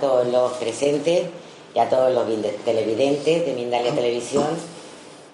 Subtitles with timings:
[0.00, 1.22] Todos los presentes
[1.74, 2.26] y a todos los
[2.64, 4.48] televidentes de Mindalia Televisión,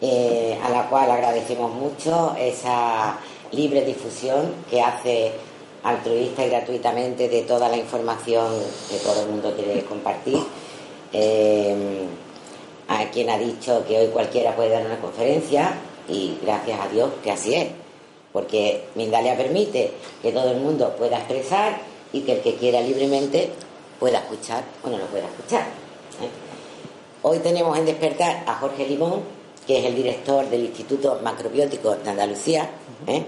[0.01, 3.19] eh, a la cual agradecemos mucho esa
[3.52, 5.33] libre difusión que hace
[5.83, 8.48] altruista y gratuitamente de toda la información
[8.91, 10.38] que todo el mundo quiere compartir.
[11.12, 12.07] Eh,
[12.88, 15.74] a quien ha dicho que hoy cualquiera puede dar una conferencia
[16.09, 17.69] y gracias a Dios que así es,
[18.32, 21.80] porque Mindalia permite que todo el mundo pueda expresar
[22.13, 23.51] y que el que quiera libremente
[23.99, 25.63] pueda escuchar o no lo pueda escuchar.
[25.63, 26.30] ¿eh?
[27.23, 29.23] Hoy tenemos en despertar a Jorge Limón,
[29.66, 32.69] que es el director del Instituto Macrobiótico de Andalucía,
[33.07, 33.25] ¿eh?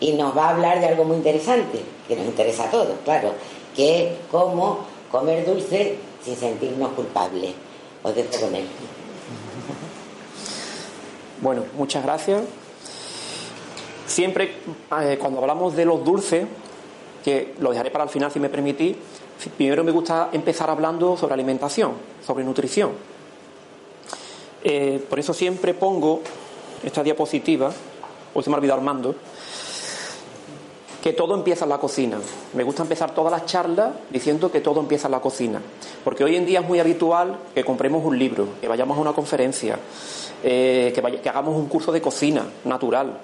[0.00, 3.32] y nos va a hablar de algo muy interesante, que nos interesa a todos, claro,
[3.74, 4.80] que es cómo
[5.10, 7.52] comer dulce sin sentirnos culpables.
[8.02, 8.66] Os dejo con él.
[11.40, 12.42] Bueno, muchas gracias.
[14.06, 14.56] Siempre
[15.00, 16.46] eh, cuando hablamos de los dulces,
[17.24, 18.96] que lo dejaré para el final si me permitís,
[19.56, 21.92] primero me gusta empezar hablando sobre alimentación,
[22.26, 22.90] sobre nutrición.
[24.64, 26.20] Eh, por eso siempre pongo
[26.82, 27.70] esta diapositiva,
[28.34, 29.14] hoy se me ha olvidado Armando,
[31.02, 32.18] que todo empieza en la cocina.
[32.54, 35.62] Me gusta empezar todas las charlas diciendo que todo empieza en la cocina.
[36.02, 39.12] Porque hoy en día es muy habitual que compremos un libro, que vayamos a una
[39.12, 39.78] conferencia,
[40.42, 43.20] eh, que, que hagamos un curso de cocina natural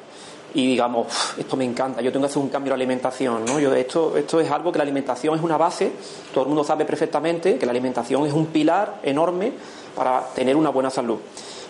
[0.54, 3.58] y digamos, esto me encanta, yo tengo que hacer un cambio de alimentación, ¿no?
[3.58, 5.90] Yo, esto, esto es algo que la alimentación es una base,
[6.32, 9.52] todo el mundo sabe perfectamente que la alimentación es un pilar enorme
[9.96, 11.18] para tener una buena salud.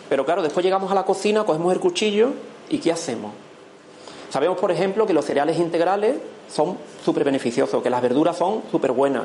[0.09, 2.31] Pero claro, después llegamos a la cocina, cogemos el cuchillo
[2.69, 3.33] y ¿qué hacemos?
[4.29, 6.17] Sabemos, por ejemplo, que los cereales integrales
[6.53, 9.25] son súper beneficiosos, que las verduras son súper buenas,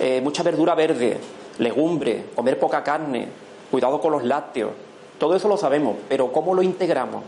[0.00, 1.18] eh, mucha verdura verde,
[1.58, 3.28] legumbre, comer poca carne,
[3.70, 4.72] cuidado con los lácteos,
[5.18, 7.22] todo eso lo sabemos, pero ¿cómo lo integramos?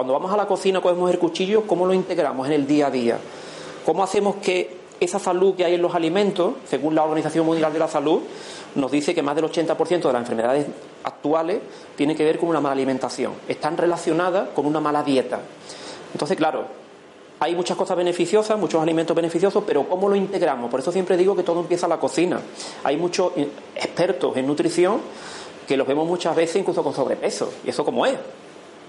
[0.00, 2.90] Cuando vamos a la cocina, cogemos el cuchillo, ¿cómo lo integramos en el día a
[2.90, 3.18] día?
[3.84, 7.80] ¿Cómo hacemos que esa salud que hay en los alimentos, según la Organización Mundial de
[7.80, 8.22] la Salud,
[8.76, 10.66] nos dice que más del 80% de las enfermedades
[11.04, 11.60] actuales
[11.96, 15.40] tienen que ver con una mala alimentación, están relacionadas con una mala dieta.
[16.14, 16.64] Entonces, claro,
[17.38, 20.70] hay muchas cosas beneficiosas, muchos alimentos beneficiosos, pero ¿cómo lo integramos?
[20.70, 22.40] Por eso siempre digo que todo empieza en la cocina.
[22.84, 23.32] Hay muchos
[23.76, 24.98] expertos en nutrición
[25.68, 28.16] que los vemos muchas veces incluso con sobrepeso, y eso como es.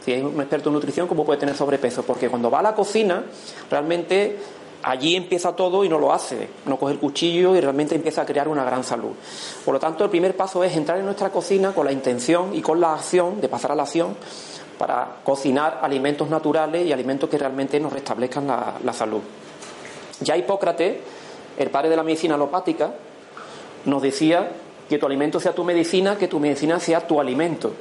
[0.04, 2.04] Si es un experto en nutrición, ¿cómo puede tener sobrepeso?
[2.04, 3.24] Porque cuando va a la cocina,
[3.70, 4.38] realmente
[4.84, 6.50] allí empieza todo y no lo hace.
[6.66, 9.12] No coge el cuchillo y realmente empieza a crear una gran salud.
[9.64, 12.62] Por lo tanto, el primer paso es entrar en nuestra cocina con la intención y
[12.62, 14.16] con la acción de pasar a la acción
[14.78, 19.22] para cocinar alimentos naturales y alimentos que realmente nos restablezcan la, la salud.
[20.22, 20.98] Ya Hipócrates,
[21.58, 22.92] el padre de la medicina alopática,
[23.86, 24.50] nos decía
[24.90, 27.72] que tu alimento sea tu medicina, que tu medicina sea tu alimento.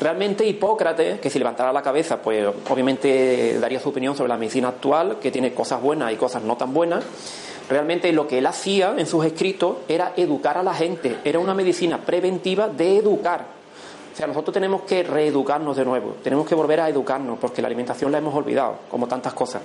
[0.00, 4.68] Realmente Hipócrates, que si levantara la cabeza, pues obviamente daría su opinión sobre la medicina
[4.68, 7.04] actual, que tiene cosas buenas y cosas no tan buenas.
[7.68, 11.54] Realmente lo que él hacía en sus escritos era educar a la gente, era una
[11.54, 13.46] medicina preventiva de educar.
[14.12, 17.68] O sea, nosotros tenemos que reeducarnos de nuevo, tenemos que volver a educarnos, porque la
[17.68, 19.62] alimentación la hemos olvidado, como tantas cosas.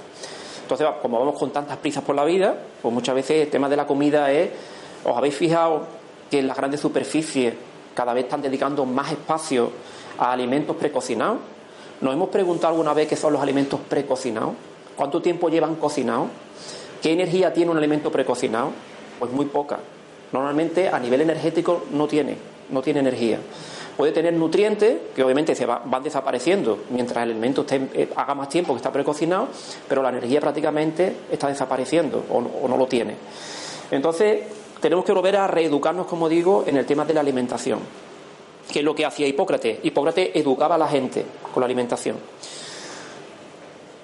[0.61, 3.75] Entonces, como vamos con tantas prisas por la vida, pues muchas veces el tema de
[3.75, 4.49] la comida es,
[5.03, 5.85] ¿os habéis fijado
[6.29, 7.53] que en las grandes superficies
[7.93, 9.71] cada vez están dedicando más espacio
[10.19, 11.37] a alimentos precocinados.
[12.01, 14.53] ¿Nos hemos preguntado alguna vez qué son los alimentos precocinados?
[14.95, 16.27] ¿Cuánto tiempo llevan cocinados?
[17.01, 18.71] ¿Qué energía tiene un alimento precocinado?
[19.17, 19.79] Pues muy poca.
[20.31, 22.35] Normalmente a nivel energético no tiene,
[22.69, 23.39] no tiene energía.
[23.97, 28.73] Puede tener nutrientes que obviamente se van desapareciendo mientras el alimento eh, haga más tiempo
[28.73, 29.47] que está precocinado,
[29.89, 33.15] pero la energía prácticamente está desapareciendo o no lo tiene.
[33.91, 34.43] Entonces,
[34.79, 37.79] tenemos que volver a reeducarnos, como digo, en el tema de la alimentación
[38.71, 39.79] que es lo que hacía Hipócrates.
[39.83, 42.17] Hipócrates educaba a la gente con la alimentación.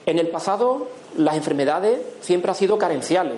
[0.05, 3.37] En el pasado, las enfermedades siempre han sido carenciales,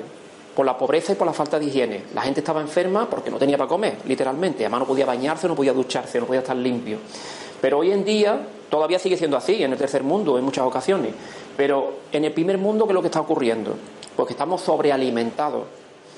[0.55, 2.03] por la pobreza y por la falta de higiene.
[2.15, 4.63] La gente estaba enferma porque no tenía para comer, literalmente.
[4.63, 6.97] Además, no podía bañarse, no podía ducharse, no podía estar limpio.
[7.61, 11.13] Pero hoy en día todavía sigue siendo así, en el tercer mundo, en muchas ocasiones.
[11.55, 13.75] Pero en el primer mundo, ¿qué es lo que está ocurriendo?
[14.15, 15.63] Pues que estamos sobrealimentados,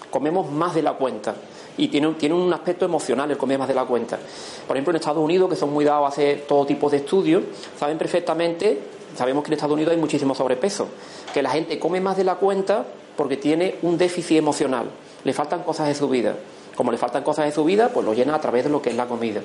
[0.09, 1.35] comemos más de la cuenta
[1.79, 4.19] y tiene, un aspecto emocional el comer más de la cuenta.
[4.67, 7.43] Por ejemplo, en Estados Unidos, que son muy dados a hacer todo tipo de estudios,
[7.79, 8.79] saben perfectamente,
[9.15, 10.87] sabemos que en Estados Unidos hay muchísimo sobrepeso,
[11.33, 12.85] que la gente come más de la cuenta
[13.15, 14.89] porque tiene un déficit emocional,
[15.23, 16.35] le faltan cosas de su vida.
[16.75, 18.89] Como le faltan cosas de su vida, pues lo llena a través de lo que
[18.89, 19.41] es la comida.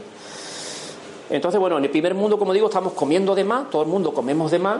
[1.30, 4.12] Entonces, bueno, en el primer mundo, como digo, estamos comiendo de más, todo el mundo
[4.12, 4.78] comemos de más,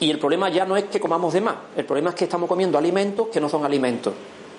[0.00, 2.48] y el problema ya no es que comamos de más, el problema es que estamos
[2.48, 4.12] comiendo alimentos que no son alimentos,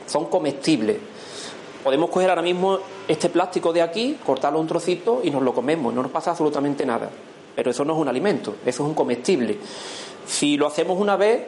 [0.08, 0.98] son comestibles.
[1.84, 5.94] Podemos coger ahora mismo este plástico de aquí, cortarlo un trocito y nos lo comemos,
[5.94, 7.10] no nos pasa absolutamente nada.
[7.56, 9.58] Pero eso no es un alimento, eso es un comestible.
[10.26, 11.46] Si lo hacemos una vez,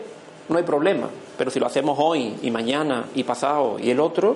[0.49, 4.35] no hay problema, pero si lo hacemos hoy y mañana y pasado y el otro,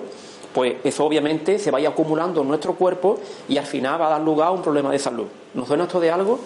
[0.54, 3.18] pues eso obviamente se vaya acumulando en nuestro cuerpo
[3.48, 5.26] y al final va a dar lugar a un problema de salud.
[5.54, 6.40] ¿Nos suena esto de algo?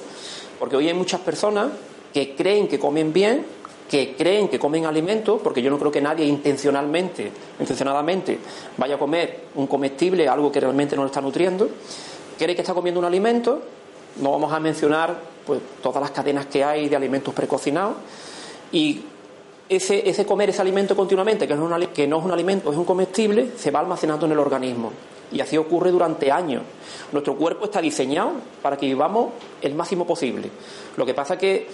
[0.58, 1.68] Porque hoy hay muchas personas
[2.12, 3.46] que creen que comen bien,
[3.90, 8.38] que creen que comen alimentos, porque yo no creo que nadie intencionalmente, intencionadamente,
[8.76, 11.68] vaya a comer un comestible, algo que realmente no lo está nutriendo,
[12.38, 13.60] cree que está comiendo un alimento,
[14.20, 15.16] no vamos a mencionar
[15.46, 17.96] pues, todas las cadenas que hay de alimentos precocinados,
[18.72, 19.02] y
[19.68, 22.70] ese, ese comer ese alimento continuamente, que no, es un, que no es un alimento,
[22.70, 24.92] es un comestible, se va almacenando en el organismo.
[25.32, 26.62] Y así ocurre durante años.
[27.12, 28.32] Nuestro cuerpo está diseñado
[28.62, 29.32] para que vivamos
[29.62, 30.50] el máximo posible.
[30.96, 31.66] Lo que pasa que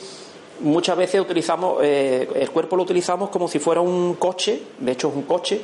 [0.61, 5.09] muchas veces utilizamos, eh, el cuerpo lo utilizamos como si fuera un coche, de hecho
[5.09, 5.61] es un coche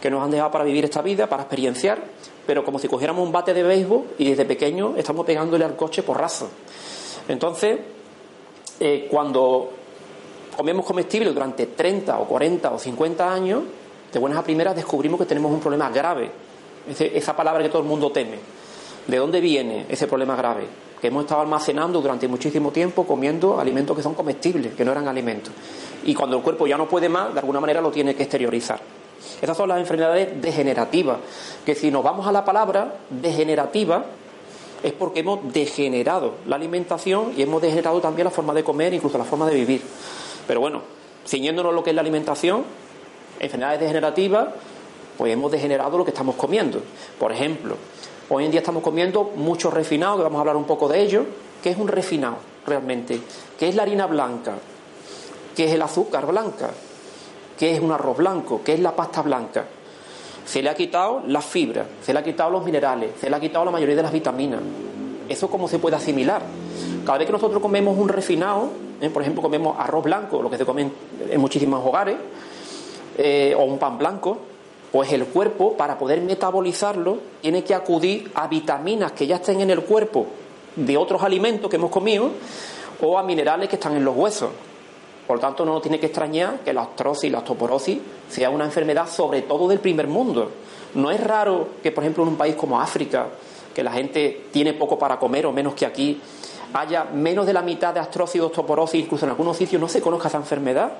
[0.00, 2.02] que nos han dejado para vivir esta vida, para experienciar,
[2.46, 6.02] pero como si cogiéramos un bate de béisbol y desde pequeño estamos pegándole al coche
[6.02, 6.46] por raza.
[7.28, 7.78] Entonces,
[8.80, 9.70] eh, cuando
[10.56, 13.62] comemos comestibles durante 30 o 40 o 50 años,
[14.12, 16.30] de buenas a primeras descubrimos que tenemos un problema grave.
[16.98, 18.38] esa palabra que todo el mundo teme.
[19.06, 20.66] ¿De dónde viene ese problema grave?
[21.00, 25.08] Que hemos estado almacenando durante muchísimo tiempo comiendo alimentos que son comestibles, que no eran
[25.08, 25.52] alimentos.
[26.04, 28.80] Y cuando el cuerpo ya no puede más, de alguna manera lo tiene que exteriorizar.
[29.40, 31.18] Esas son las enfermedades degenerativas,
[31.64, 34.04] que si nos vamos a la palabra degenerativa,
[34.82, 39.18] es porque hemos degenerado la alimentación y hemos degenerado también la forma de comer, incluso
[39.18, 39.82] la forma de vivir.
[40.46, 40.82] Pero bueno,
[41.26, 42.64] ciñéndonos lo que es la alimentación,
[43.38, 44.48] enfermedades degenerativas,
[45.18, 46.80] pues hemos degenerado lo que estamos comiendo.
[47.18, 47.76] Por ejemplo,
[48.30, 51.24] hoy en día estamos comiendo mucho refinado, que vamos a hablar un poco de ello.
[51.62, 52.36] ¿Qué es un refinado
[52.66, 53.20] realmente?
[53.58, 54.54] ¿Qué es la harina blanca?
[55.54, 56.70] ¿Qué es el azúcar blanca?
[57.58, 58.62] ¿Qué es un arroz blanco?
[58.64, 59.64] ¿Qué es la pasta blanca?
[60.44, 63.40] Se le ha quitado las fibras, se le ha quitado los minerales, se le ha
[63.40, 64.60] quitado la mayoría de las vitaminas.
[65.28, 66.42] ¿Eso cómo se puede asimilar?
[67.04, 69.10] Cada vez que nosotros comemos un refinado, ¿eh?
[69.10, 70.90] por ejemplo, comemos arroz blanco, lo que se come
[71.28, 72.16] en muchísimos hogares,
[73.18, 74.38] eh, o un pan blanco,
[74.92, 79.70] pues el cuerpo, para poder metabolizarlo, tiene que acudir a vitaminas que ya estén en
[79.70, 80.26] el cuerpo
[80.76, 82.30] de otros alimentos que hemos comido
[83.00, 84.50] o a minerales que están en los huesos.
[85.26, 87.98] Por lo tanto, no nos tiene que extrañar que la artrosis y la osteoporosis
[88.28, 90.50] sea una enfermedad sobre todo del primer mundo.
[90.94, 93.28] No es raro que, por ejemplo, en un país como África,
[93.72, 96.20] que la gente tiene poco para comer o menos que aquí,
[96.72, 100.00] haya menos de la mitad de artrosis y osteoporosis, incluso en algunos sitios no se
[100.00, 100.94] conozca esa enfermedad,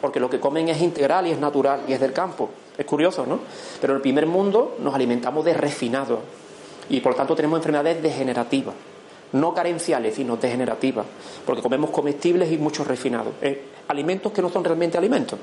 [0.00, 2.50] porque lo que comen es integral y es natural y es del campo.
[2.76, 3.40] Es curioso, ¿no?
[3.80, 6.20] Pero en el primer mundo nos alimentamos de refinado
[6.88, 8.74] y por lo tanto tenemos enfermedades degenerativas,
[9.32, 11.06] no carenciales, sino degenerativas,
[11.46, 15.38] porque comemos comestibles y muchos refinados, eh, alimentos que no son realmente alimentos.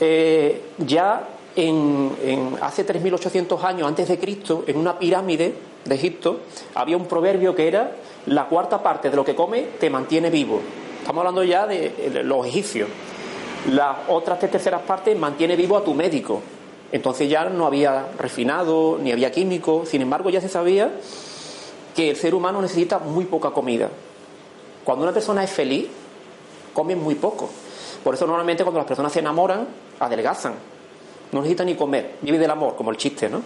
[0.00, 1.26] Eh, ya
[1.56, 5.54] en, hace 3.800 años antes de Cristo, en una pirámide
[5.84, 6.40] de Egipto,
[6.74, 7.92] había un proverbio que era
[8.26, 10.60] la cuarta parte de lo que come te mantiene vivo.
[11.00, 12.88] Estamos hablando ya de, los egipcios.
[13.70, 16.40] Las otras tres terceras partes mantiene vivo a tu médico.
[16.92, 19.84] Entonces ya no había refinado, ni había químico.
[19.84, 20.90] Sin embargo, ya se sabía
[21.94, 23.88] que el ser humano necesita muy poca comida.
[24.84, 25.88] Cuando una persona es feliz,
[26.72, 27.48] come muy poco.
[28.02, 29.66] Por eso normalmente cuando las personas se enamoran,
[29.98, 30.54] adelgazan
[31.32, 33.42] no necesita ni comer, vive del amor, como el chiste, ¿no?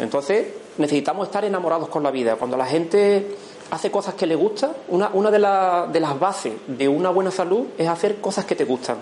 [0.00, 0.46] Entonces,
[0.78, 2.36] necesitamos estar enamorados con la vida.
[2.36, 3.36] Cuando la gente
[3.74, 7.66] hace cosas que le gustan, una, una de, de las bases de una buena salud
[7.76, 8.98] es hacer cosas que te gustan.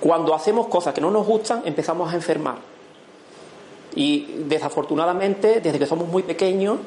[0.00, 2.56] Cuando hacemos cosas que no nos gustan, empezamos a enfermar.
[3.94, 6.78] Y desafortunadamente, desde que somos muy pequeños,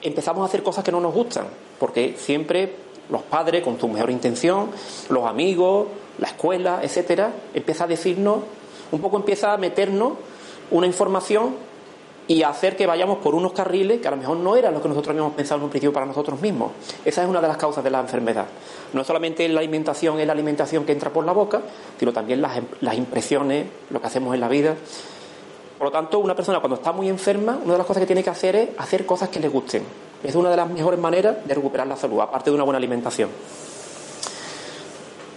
[0.00, 1.46] empezamos a hacer cosas que no nos gustan,
[1.80, 2.76] porque siempre
[3.10, 4.70] los padres, con su mejor intención,
[5.08, 8.38] los amigos, la escuela, etcétera, empieza a decirnos
[8.92, 10.12] un poco empieza a meternos
[10.70, 11.56] una información
[12.26, 14.88] y hacer que vayamos por unos carriles que a lo mejor no eran lo que
[14.88, 16.72] nosotros habíamos pensado en un principio para nosotros mismos.
[17.04, 18.46] Esa es una de las causas de la enfermedad.
[18.92, 21.60] No solamente la alimentación es la alimentación que entra por la boca,
[21.98, 24.74] sino también las, las impresiones, lo que hacemos en la vida.
[25.78, 28.22] Por lo tanto, una persona cuando está muy enferma, una de las cosas que tiene
[28.22, 29.82] que hacer es hacer cosas que le gusten.
[30.22, 33.28] Es una de las mejores maneras de recuperar la salud, aparte de una buena alimentación.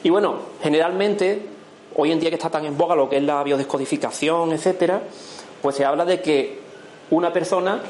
[0.03, 1.41] Y bueno, generalmente
[1.95, 5.01] hoy en día que está tan en boga lo que es la biodescodificación, etcétera,
[5.61, 6.66] pues se habla de que
[7.11, 7.81] una persona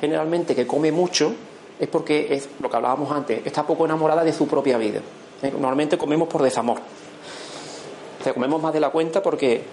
[0.00, 1.32] generalmente que come mucho
[1.78, 5.00] es porque es lo que hablábamos antes, está poco enamorada de su propia vida.
[5.42, 5.50] ¿eh?
[5.50, 6.78] Normalmente comemos por desamor.
[8.20, 9.64] O sea, comemos más de la cuenta porque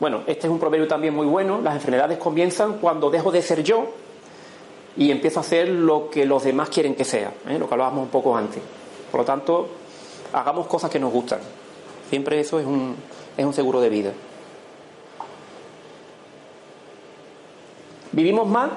[0.00, 1.60] bueno, este es un proverbio también muy bueno.
[1.62, 3.86] Las enfermedades comienzan cuando dejo de ser yo
[4.96, 7.58] y empiezo a hacer lo que los demás quieren que sea, ¿eh?
[7.58, 8.62] lo que hablábamos un poco antes.
[9.10, 9.68] Por lo tanto,
[10.32, 11.38] hagamos cosas que nos gustan.
[12.10, 12.96] Siempre eso es un,
[13.36, 14.12] es un seguro de vida.
[18.14, 18.70] ¿Vivimos más?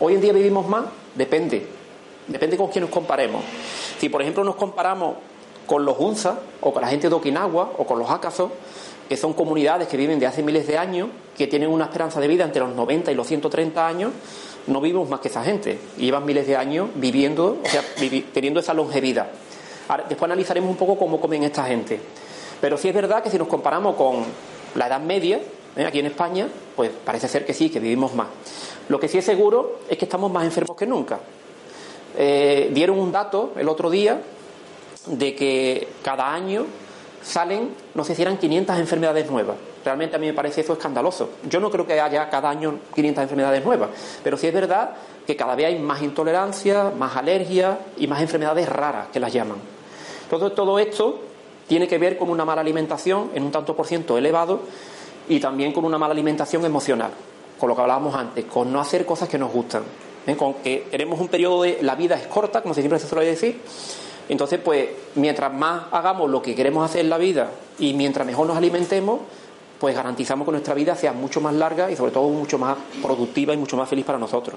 [0.00, 0.84] Hoy en día vivimos más,
[1.14, 1.66] depende.
[2.28, 3.42] Depende con quién nos comparemos.
[3.98, 5.16] Si por ejemplo nos comparamos
[5.66, 8.52] con los Hunza o con la gente de Okinawa o con los Akaso,
[9.08, 11.08] que son comunidades que viven de hace miles de años,
[11.38, 14.12] que tienen una esperanza de vida entre los 90 y los 130 años,
[14.66, 15.78] no vivimos más que esa gente.
[15.96, 17.82] Y llevan miles de años viviendo, o sea,
[18.34, 19.28] teniendo esa longevidad.
[20.06, 21.98] después analizaremos un poco cómo comen esta gente.
[22.60, 24.22] Pero sí es verdad que si nos comparamos con
[24.74, 25.40] la Edad Media,
[25.76, 25.84] ¿eh?
[25.84, 28.28] aquí en España, pues parece ser que sí, que vivimos más.
[28.88, 31.20] Lo que sí es seguro es que estamos más enfermos que nunca.
[32.16, 34.20] Eh, dieron un dato el otro día
[35.06, 36.66] de que cada año
[37.22, 39.56] salen, no sé si eran 500 enfermedades nuevas.
[39.84, 41.30] Realmente a mí me parece eso escandaloso.
[41.48, 43.90] Yo no creo que haya cada año 500 enfermedades nuevas,
[44.22, 44.94] pero sí es verdad
[45.26, 49.58] que cada vez hay más intolerancia, más alergia y más enfermedades raras que las llaman.
[50.24, 51.20] Entonces todo esto
[51.66, 54.60] tiene que ver con una mala alimentación en un tanto por ciento elevado
[55.28, 57.10] y también con una mala alimentación emocional,
[57.58, 59.82] con lo que hablábamos antes, con no hacer cosas que nos gustan,
[60.26, 60.36] ¿eh?
[60.36, 63.60] con que tenemos un periodo de la vida es corta, como siempre se suele decir,
[64.28, 68.46] entonces pues mientras más hagamos lo que queremos hacer en la vida y mientras mejor
[68.46, 69.20] nos alimentemos,
[69.78, 73.52] pues garantizamos que nuestra vida sea mucho más larga y sobre todo mucho más productiva
[73.52, 74.56] y mucho más feliz para nosotros.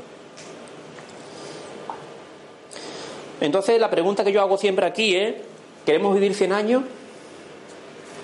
[3.42, 5.36] Entonces la pregunta que yo hago siempre aquí es,
[5.86, 6.84] ¿queremos vivir 100 años?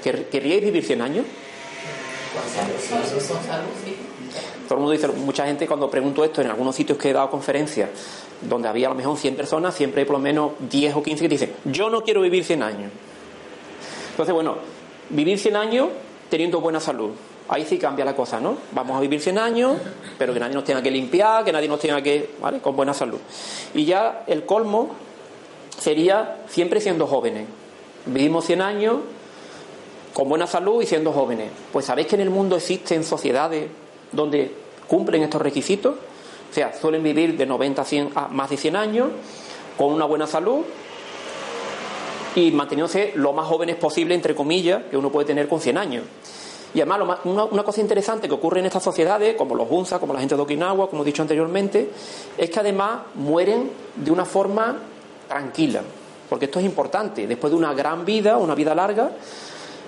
[0.04, 1.26] ¿Querríais vivir 100 años?
[4.68, 7.30] Todo el mundo dice, mucha gente cuando pregunto esto en algunos sitios que he dado
[7.30, 7.90] conferencias,
[8.42, 11.24] donde había a lo mejor 100 personas, siempre hay por lo menos 10 o 15
[11.24, 12.92] que dicen, yo no quiero vivir 100 años.
[14.12, 14.58] Entonces, bueno,
[15.10, 15.90] vivir 100 años
[16.30, 17.12] teniendo buena salud.
[17.50, 18.58] Ahí sí cambia la cosa, ¿no?
[18.72, 19.78] Vamos a vivir 100 años,
[20.18, 22.60] pero que nadie nos tenga que limpiar, que nadie nos tenga que, ¿vale?
[22.60, 23.20] Con buena salud.
[23.74, 24.90] Y ya el colmo
[25.78, 27.48] sería siempre siendo jóvenes.
[28.06, 28.96] Vivimos 100 años
[30.14, 31.50] con buena salud y siendo jóvenes.
[31.72, 33.68] Pues sabéis que en el mundo existen sociedades
[34.12, 34.52] donde
[34.88, 35.96] cumplen estos requisitos.
[35.96, 39.08] O sea, suelen vivir de 90 a, 100, a más de 100 años,
[39.78, 40.62] con una buena salud
[42.36, 46.04] y manteniéndose lo más jóvenes posible, entre comillas, que uno puede tener con 100 años.
[46.74, 50.20] Y además, una, cosa interesante que ocurre en estas sociedades, como los Hunza, como la
[50.20, 51.92] gente de Okinawa, como he dicho anteriormente,
[52.36, 54.80] es que además mueren de una forma
[55.28, 55.82] tranquila.
[56.28, 57.28] Porque esto es importante.
[57.28, 59.12] Después de una gran vida, una vida larga,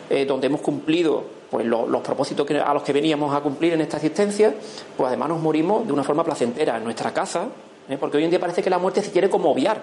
[0.10, 3.98] eh, donde hemos cumplido pues, los propósitos a los que veníamos a cumplir en esta
[3.98, 4.54] existencia,
[4.96, 7.48] pues además nos morimos de una forma placentera en nuestra casa,
[7.90, 7.98] ¿eh?
[8.00, 9.82] porque hoy en día parece que la muerte se quiere como obviar.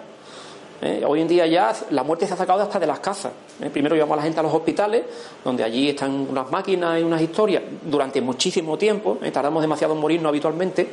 [0.81, 1.03] ¿eh?
[1.07, 3.33] Hoy en día ya la muerte se ha sacado hasta de las casas.
[3.73, 5.03] Primero llevamos a la gente a los hospitales,
[5.45, 10.29] donde allí están unas máquinas y unas historias durante muchísimo tiempo, tardamos demasiado en morirnos
[10.29, 10.89] habitualmente.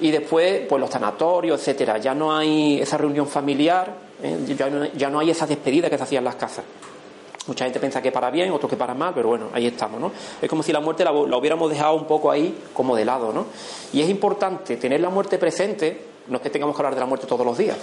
[0.00, 1.98] Y después, pues los sanatorios, etcétera.
[1.98, 3.94] Ya no hay esa reunión familiar,
[4.46, 6.64] ya no, ya no hay esa despedida que se hacía en las casas.
[7.46, 10.12] Mucha gente piensa que para bien, otros que para mal, pero bueno, ahí estamos, ¿no?
[10.40, 13.46] Es como si la muerte la, hubiéramos dejado un poco ahí como de lado, ¿no?
[13.92, 17.06] Y es importante tener la muerte presente, no es que tengamos que hablar de la
[17.06, 17.76] muerte todos los días,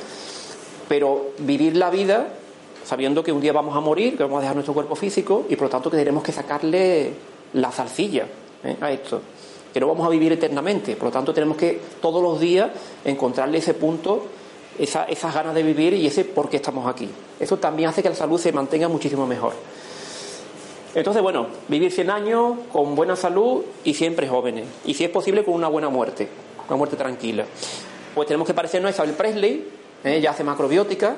[0.89, 2.29] pero vivir la vida
[2.83, 5.55] sabiendo que un día vamos a morir, que vamos a dejar nuestro cuerpo físico y
[5.55, 7.13] por lo tanto que tenemos que sacarle
[7.53, 8.25] la zarcilla
[8.63, 8.77] ¿eh?
[8.81, 9.21] a esto,
[9.71, 12.71] que no vamos a vivir eternamente, por lo tanto tenemos que todos los días
[13.05, 14.25] encontrarle ese punto
[14.79, 17.09] esa, esas ganas de vivir y ese por qué estamos aquí.
[17.39, 19.53] Eso también hace que la salud se mantenga muchísimo mejor.
[20.93, 24.65] Entonces, bueno, vivir 100 años con buena salud y siempre jóvenes.
[24.85, 26.27] Y si es posible, con una buena muerte,
[26.67, 27.45] una muerte tranquila.
[28.13, 29.67] Pues tenemos que parecernos a Isabel Presley,
[30.03, 30.19] ¿eh?
[30.19, 31.15] ya hace macrobiótica.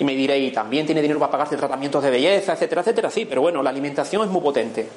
[0.00, 3.10] Y me diréis, también tiene dinero para pagarse tratamientos de belleza, etcétera, etcétera.
[3.10, 4.88] Sí, pero bueno, la alimentación es muy potente.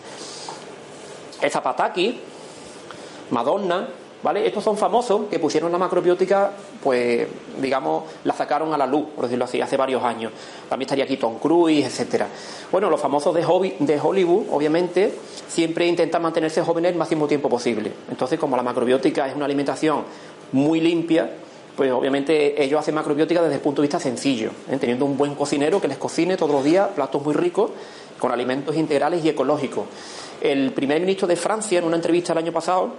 [1.41, 2.19] Esa Pataki,
[3.29, 3.87] Madonna,
[4.33, 6.51] Estos son famosos que pusieron la macrobiótica,
[6.83, 7.27] pues,
[7.61, 10.31] digamos, la sacaron a la luz, por decirlo así, hace varios años.
[10.67, 12.27] También estaría aquí Tom Cruise, etcétera.
[12.71, 13.41] Bueno, los famosos de,
[13.79, 15.13] de Hollywood, obviamente,
[15.47, 17.91] siempre intentan mantenerse jóvenes el máximo tiempo posible.
[18.09, 20.03] Entonces, como la macrobiótica es una alimentación
[20.51, 21.29] muy limpia,
[21.75, 24.77] pues obviamente ellos hacen macrobiótica desde el punto de vista sencillo, ¿eh?
[24.79, 27.71] teniendo un buen cocinero que les cocine todos los días platos muy ricos
[28.17, 29.85] con alimentos integrales y ecológicos.
[30.41, 32.91] El primer ministro de Francia, en una entrevista el año pasado,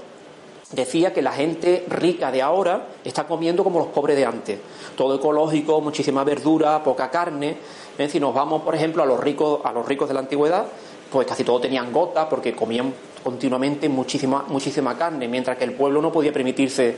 [0.72, 4.58] decía que la gente rica de ahora está comiendo como los pobres de antes.
[4.96, 7.56] Todo ecológico, muchísima verdura, poca carne.
[8.08, 10.66] Si nos vamos, por ejemplo, a los ricos, a los ricos de la antigüedad,
[11.10, 12.92] pues casi todos tenían gota porque comían
[13.22, 16.96] continuamente muchísima, muchísima carne, mientras que el pueblo no podía permitirse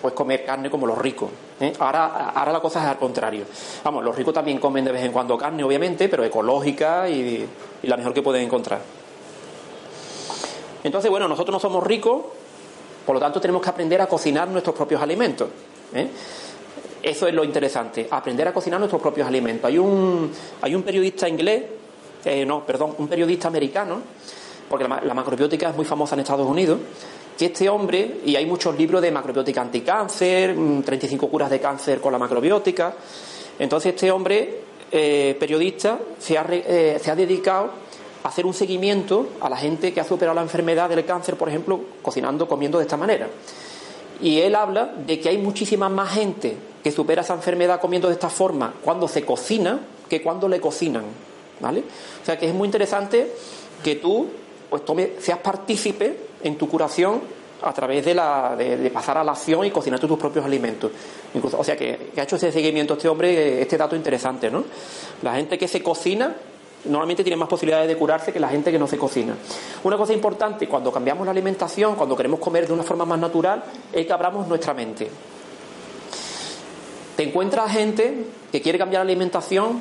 [0.00, 1.30] pues comer carne como los ricos.
[1.60, 1.72] ¿eh?
[1.78, 3.44] Ahora, ahora la cosa es al contrario.
[3.84, 7.46] Vamos, los ricos también comen de vez en cuando carne, obviamente, pero ecológica y,
[7.82, 8.80] y la mejor que pueden encontrar.
[10.82, 12.22] Entonces, bueno, nosotros no somos ricos,
[13.04, 15.48] por lo tanto, tenemos que aprender a cocinar nuestros propios alimentos.
[15.94, 16.08] ¿eh?
[17.02, 19.68] Eso es lo interesante, aprender a cocinar nuestros propios alimentos.
[19.68, 20.30] Hay un,
[20.60, 21.64] hay un periodista inglés,
[22.24, 24.00] eh, no, perdón, un periodista americano,
[24.68, 26.78] porque la, macrobiótica es muy famosa en Estados Unidos,
[27.36, 30.54] que este hombre, y hay muchos libros de macrobiótica anticáncer,
[30.84, 32.94] 35 mm, curas de cáncer con la macrobiótica,
[33.58, 34.60] entonces este hombre
[34.92, 37.70] eh, periodista se ha, eh, se ha dedicado
[38.24, 41.80] hacer un seguimiento a la gente que ha superado la enfermedad del cáncer, por ejemplo,
[42.02, 43.28] cocinando, comiendo de esta manera.
[44.20, 48.14] Y él habla de que hay muchísima más gente que supera esa enfermedad comiendo de
[48.14, 51.04] esta forma cuando se cocina que cuando le cocinan.
[51.60, 51.80] ¿Vale?
[51.80, 53.32] O sea que es muy interesante
[53.84, 54.28] que tú
[54.68, 57.20] pues tome, seas partícipe en tu curación
[57.62, 60.90] a través de, la, de, pasar a la acción y cocinar tus propios alimentos.
[61.34, 64.64] Incluso, o sea que, que, ha hecho ese seguimiento este hombre, este dato interesante, ¿no?
[65.22, 66.34] La gente que se cocina
[66.84, 69.34] normalmente tiene más posibilidades de curarse que la gente que no se cocina.
[69.84, 73.62] Una cosa importante cuando cambiamos la alimentación, cuando queremos comer de una forma más natural,
[73.92, 75.10] es que abramos nuestra mente.
[77.16, 79.80] Te encuentras gente que quiere cambiar la alimentación,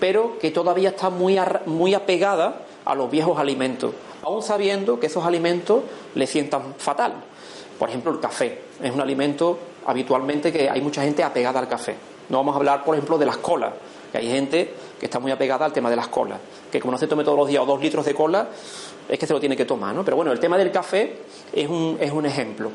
[0.00, 5.24] pero que todavía está muy, muy apegada a los viejos alimentos, aún sabiendo que esos
[5.24, 5.82] alimentos
[6.14, 7.14] le sientan fatal.
[7.78, 11.96] Por ejemplo, el café es un alimento habitualmente que hay mucha gente apegada al café.
[12.28, 13.72] No vamos a hablar, por ejemplo, de las colas,
[14.14, 16.38] que hay gente que está muy apegada al tema de las colas,
[16.70, 18.46] que como no se tome todos los días o dos litros de cola,
[19.08, 20.04] es que se lo tiene que tomar, ¿no?
[20.04, 21.16] Pero bueno, el tema del café
[21.52, 22.70] es un, es un ejemplo.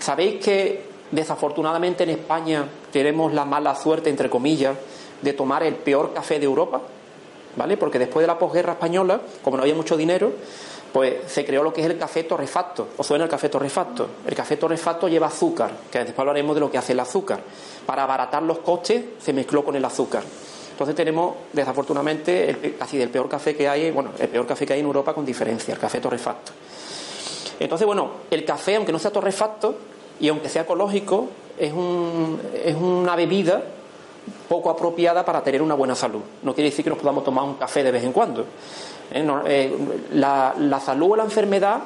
[0.00, 0.82] ¿Sabéis que
[1.12, 4.76] desafortunadamente en España tenemos la mala suerte, entre comillas,
[5.22, 6.80] de tomar el peor café de Europa?
[7.54, 7.76] ¿Vale?
[7.76, 10.32] Porque después de la posguerra española, como no había mucho dinero,
[10.92, 12.88] pues se creó lo que es el café torrefacto.
[12.96, 14.08] ¿Os suena el café torrefacto?
[14.26, 17.38] El café torrefacto lleva azúcar, que después hablaremos de lo que hace el azúcar.
[17.86, 20.24] Para abaratar los costes se mezcló con el azúcar.
[20.80, 24.80] Entonces tenemos, desafortunadamente, casi del peor café que hay, bueno, el peor café que hay
[24.80, 26.52] en Europa con diferencia, el café torrefacto.
[27.58, 29.74] Entonces, bueno, el café, aunque no sea torrefacto
[30.18, 33.62] y aunque sea ecológico, es, un, es una bebida
[34.48, 36.22] poco apropiada para tener una buena salud.
[36.42, 38.46] No quiere decir que nos podamos tomar un café de vez en cuando.
[39.12, 39.28] ¿eh?
[39.48, 39.76] Eh,
[40.14, 41.80] la, la salud o la enfermedad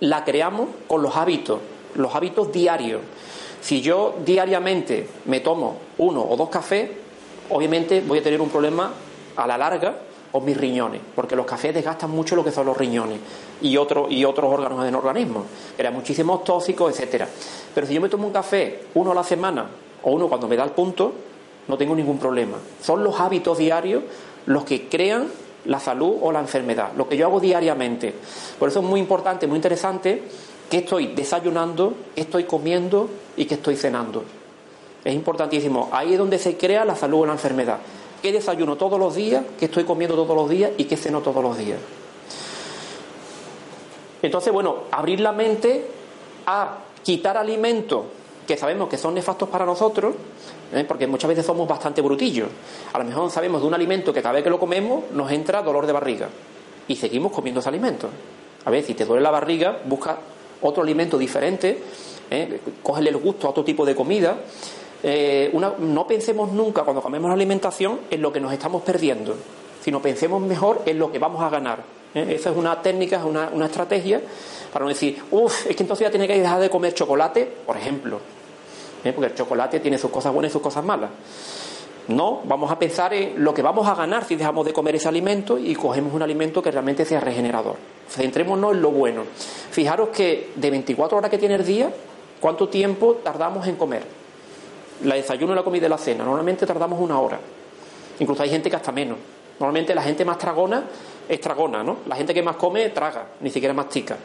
[0.00, 1.60] la creamos con los hábitos,
[1.96, 3.02] los hábitos diarios.
[3.60, 7.03] Si yo diariamente me tomo uno o dos cafés,
[7.50, 8.92] obviamente voy a tener un problema
[9.36, 9.94] a la larga
[10.34, 13.20] con mis riñones, porque los cafés desgastan mucho lo que son los riñones
[13.62, 15.44] y, y otros órganos del organismo,
[15.76, 17.28] crean muchísimos tóxicos, etcétera.
[17.72, 19.68] Pero si yo me tomo un café uno a la semana
[20.02, 21.12] o uno cuando me da el punto,
[21.68, 22.58] no tengo ningún problema.
[22.82, 24.02] Son los hábitos diarios
[24.46, 25.28] los que crean
[25.66, 28.12] la salud o la enfermedad, lo que yo hago diariamente.
[28.58, 30.22] Por eso es muy importante, muy interesante
[30.68, 34.24] que estoy desayunando, que estoy comiendo y que estoy cenando.
[35.04, 35.88] Es importantísimo.
[35.92, 37.78] Ahí es donde se crea la salud o la enfermedad.
[38.22, 39.44] ¿Qué desayuno todos los días?
[39.58, 40.70] ¿Qué estoy comiendo todos los días?
[40.78, 41.78] ¿Y qué ceno todos los días?
[44.22, 45.86] Entonces, bueno, abrir la mente
[46.46, 48.04] a quitar alimentos
[48.46, 50.14] que sabemos que son nefastos para nosotros,
[50.72, 50.84] ¿eh?
[50.86, 52.48] porque muchas veces somos bastante brutillos.
[52.92, 55.62] A lo mejor sabemos de un alimento que cada vez que lo comemos nos entra
[55.62, 56.28] dolor de barriga
[56.88, 58.08] y seguimos comiendo ese alimento.
[58.64, 60.18] A ver, si te duele la barriga, busca
[60.62, 61.82] otro alimento diferente,
[62.30, 62.60] ¿eh?
[62.82, 64.36] cógele el gusto a otro tipo de comida.
[65.06, 69.36] Eh, no pensemos nunca cuando comemos la alimentación en lo que nos estamos perdiendo,
[69.82, 71.80] sino pensemos mejor en lo que vamos a ganar.
[72.14, 72.26] ¿eh?
[72.30, 74.20] Esa es una técnica, una estrategia
[74.74, 77.76] para no decir, uff, es que entonces ya tiene que dejar de comer chocolate, por
[77.76, 78.18] ejemplo,
[79.04, 79.12] ¿eh?
[79.12, 81.10] porque el chocolate tiene sus cosas buenas y sus cosas malas.
[82.08, 85.06] No, vamos a pensar en lo que vamos a ganar si dejamos de comer ese
[85.06, 87.76] alimento y cogemos un alimento que realmente sea regenerador.
[88.10, 89.22] Centrémonos en lo bueno.
[89.70, 91.92] Fijaros que de 24 horas que tiene el día,
[92.40, 94.02] ¿cuánto tiempo tardamos en comer?
[95.02, 96.24] La desayuno, la comida y la cena.
[96.24, 97.38] Normalmente tardamos una hora.
[98.20, 99.18] Incluso hay gente que hasta menos.
[99.58, 100.84] Normalmente la gente más tragona
[101.28, 101.98] es tragona, ¿no?
[102.06, 104.16] La gente que más come traga, ni siquiera mastica.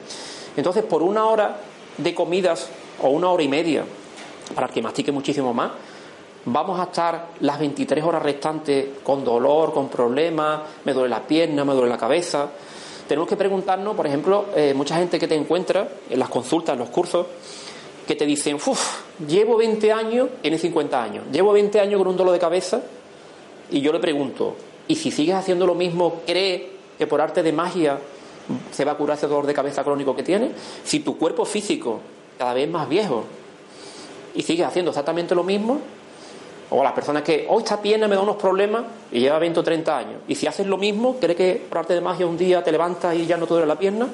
[0.56, 1.58] Entonces, por una hora
[1.98, 2.70] de comidas
[3.02, 3.84] o una hora y media,
[4.56, 5.72] para que mastique muchísimo más,
[6.46, 11.64] vamos a estar las 23 horas restantes con dolor, con problemas, me duele la pierna,
[11.64, 12.50] me duele la cabeza.
[13.08, 16.80] Tenemos que preguntarnos, por ejemplo, eh, mucha gente que te encuentra en las consultas, en
[16.80, 17.26] los cursos,
[18.10, 22.18] que te dicen, uff, llevo 20 años, tiene 50 años, llevo 20 años con un
[22.18, 22.82] dolor de cabeza,
[23.70, 24.56] y yo le pregunto,
[24.88, 28.00] ¿y si sigues haciendo lo mismo, cree que por arte de magia
[28.72, 30.50] se va a curar ese dolor de cabeza crónico que tiene?
[30.84, 32.00] Si tu cuerpo físico
[32.36, 33.26] cada vez más viejo
[34.34, 35.80] y sigues haciendo exactamente lo mismo,
[36.72, 39.64] o las personas que hoy esta pierna me da unos problemas y lleva 20 o
[39.64, 42.64] 30 años, y si haces lo mismo, ¿cree que por arte de magia un día
[42.64, 44.08] te levantas y ya no te duele la pierna?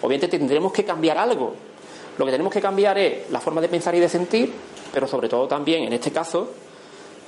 [0.00, 1.73] Obviamente tendremos que cambiar algo.
[2.18, 4.52] Lo que tenemos que cambiar es la forma de pensar y de sentir,
[4.92, 6.50] pero sobre todo también, en este caso,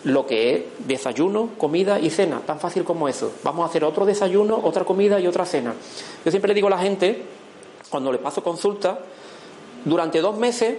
[0.04, 3.32] lo que es desayuno, comida y cena, tan fácil como eso.
[3.42, 5.74] Vamos a hacer otro desayuno, otra comida y otra cena.
[6.24, 7.22] Yo siempre le digo a la gente,
[7.90, 9.00] cuando le paso consulta,
[9.84, 10.76] durante dos meses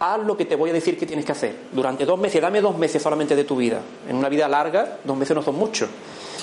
[0.00, 1.54] haz lo que te voy a decir que tienes que hacer.
[1.72, 3.80] Durante dos meses, dame dos meses solamente de tu vida.
[4.08, 5.88] En una vida larga, dos meses no son muchos.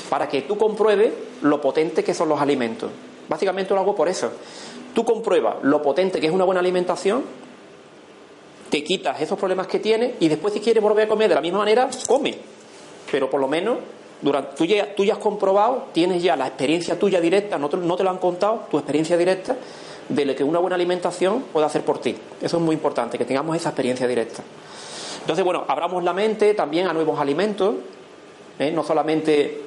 [0.09, 2.89] Para que tú compruebes lo potente que son los alimentos.
[3.27, 4.31] Básicamente lo hago por eso.
[4.97, 7.23] Tú compruebas lo potente que es una buena alimentación,
[8.71, 11.41] te quitas esos problemas que tienes y después si quieres volver a comer de la
[11.41, 12.35] misma manera, come.
[13.11, 13.77] Pero por lo menos
[14.23, 17.77] Durante, tú, ya, tú ya has comprobado, tienes ya la experiencia tuya directa, no te,
[17.77, 19.55] lo han contado, tu experiencia directa
[20.09, 22.15] de lo que una buena alimentación puede hacer por ti.
[22.41, 24.41] Eso es muy importante, que tengamos esa experiencia directa.
[25.21, 27.75] Entonces, bueno, abramos la mente también a nuevos alimentos,
[28.57, 28.71] ¿eh?
[28.71, 29.61] no solamente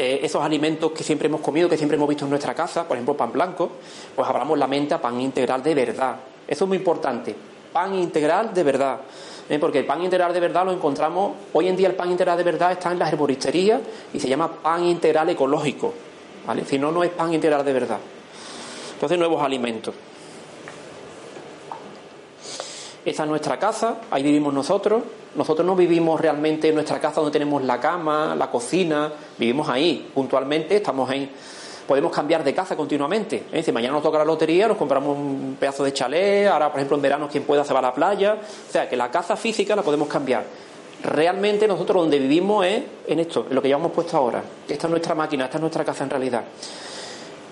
[0.00, 2.96] eh, esos alimentos que siempre hemos comido, que siempre hemos visto en nuestra casa, por
[2.96, 3.70] ejemplo, pan blanco,
[4.16, 6.16] pues abramos la mente a pan integral de verdad.
[6.48, 7.36] Eso es muy importante,
[7.70, 9.00] pan integral de verdad.
[9.46, 9.58] ¿eh?
[9.58, 12.44] Porque el pan integral de verdad lo encontramos, hoy en día el pan integral de
[12.44, 13.82] verdad está en las herboristerías
[14.14, 15.92] y se llama pan integral ecológico.
[16.46, 16.64] ¿vale?
[16.64, 17.98] Si no, no es pan integral de verdad.
[18.94, 19.94] Entonces, nuevos alimentos.
[23.04, 25.02] Esa es nuestra casa, ahí vivimos nosotros.
[25.34, 30.10] Nosotros no vivimos realmente en nuestra casa donde tenemos la cama, la cocina, vivimos ahí,
[30.12, 31.30] puntualmente, estamos ahí.
[31.86, 33.44] Podemos cambiar de casa continuamente.
[33.50, 33.62] ¿eh?
[33.62, 36.96] Si mañana nos toca la lotería, nos compramos un pedazo de chalet, ahora, por ejemplo,
[36.96, 38.34] en verano quien pueda se va a la playa.
[38.34, 40.44] O sea, que la casa física la podemos cambiar.
[41.02, 44.42] Realmente nosotros donde vivimos es en esto, en lo que llevamos puesto ahora.
[44.68, 46.44] Esta es nuestra máquina, esta es nuestra casa en realidad.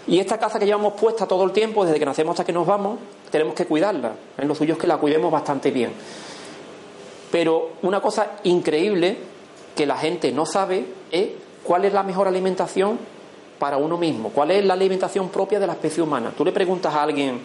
[0.08, 2.66] Y esta casa que llevamos puesta todo el tiempo, desde que nacemos hasta que nos
[2.66, 2.98] vamos,
[3.30, 4.12] tenemos que cuidarla.
[4.38, 5.92] En lo suyo es que la cuidemos bastante bien.
[7.30, 9.18] Pero una cosa increíble
[9.76, 11.28] que la gente no sabe es
[11.62, 12.98] cuál es la mejor alimentación
[13.58, 16.32] para uno mismo, cuál es la alimentación propia de la especie humana.
[16.34, 17.40] Tú le preguntas a alguien,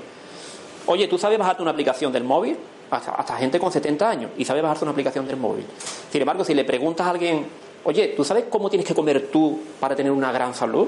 [0.86, 2.56] oye, ¿tú sabes bajarte una aplicación del móvil?
[2.90, 5.66] Hasta, hasta gente con 70 años y sabe bajarte una aplicación del móvil.
[6.12, 7.46] Sin embargo, si le preguntas a alguien,
[7.84, 10.88] oye, ¿tú sabes cómo tienes que comer tú para tener una gran salud?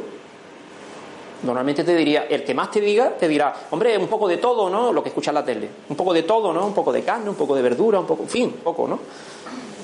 [1.43, 4.69] Normalmente te diría, el que más te diga, te dirá, hombre, un poco de todo,
[4.69, 4.91] ¿no?
[4.91, 5.69] Lo que escucha en la tele.
[5.89, 6.65] Un poco de todo, ¿no?
[6.65, 9.00] Un poco de carne, un poco de verdura, un poco, en fin, un poco, ¿no?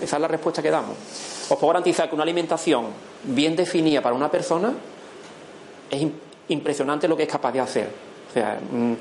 [0.02, 0.96] Esa es la respuesta que damos.
[1.50, 2.86] Os puedo garantizar que una alimentación
[3.24, 4.74] bien definida para una persona
[5.90, 6.08] es
[6.48, 7.90] impresionante lo que es capaz de hacer.
[8.30, 8.94] O sea, mm,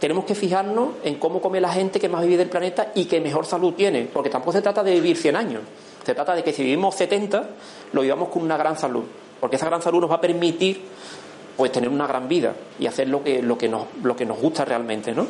[0.00, 3.20] tenemos que fijarnos en cómo come la gente que más vive del planeta y que
[3.20, 5.62] mejor salud tiene, porque tampoco se trata de vivir 100 años.
[6.04, 7.48] Se trata de que si vivimos 70,
[7.92, 9.04] lo vivamos con una gran salud,
[9.40, 10.82] porque esa gran salud nos va a permitir
[11.58, 14.38] pues tener una gran vida y hacer lo que, lo que, nos, lo que nos
[14.38, 15.26] gusta realmente, ¿no?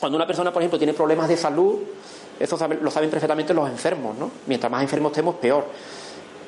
[0.00, 1.80] Cuando una persona, por ejemplo, tiene problemas de salud,
[2.40, 4.30] eso lo saben perfectamente los enfermos, ¿no?
[4.46, 5.66] Mientras más enfermos estemos, peor.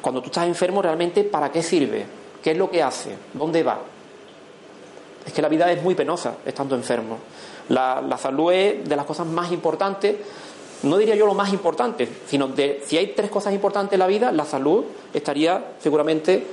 [0.00, 2.06] Cuando tú estás enfermo, realmente, ¿para qué sirve?
[2.42, 3.10] ¿Qué es lo que hace?
[3.34, 3.80] ¿Dónde va?
[5.26, 7.18] Es que la vida es muy penosa estando enfermo.
[7.68, 10.16] La, la salud es de las cosas más importantes,
[10.84, 14.06] no diría yo lo más importante, sino de si hay tres cosas importantes en la
[14.06, 16.46] vida, la salud estaría seguramente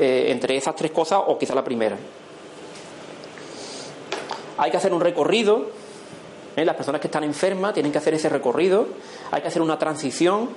[0.00, 1.94] eh, entre esas tres cosas o quizá la primera.
[4.56, 5.66] Hay que hacer un recorrido,
[6.56, 6.64] ¿eh?
[6.64, 8.86] las personas que están enfermas tienen que hacer ese recorrido,
[9.30, 10.48] hay que hacer una transición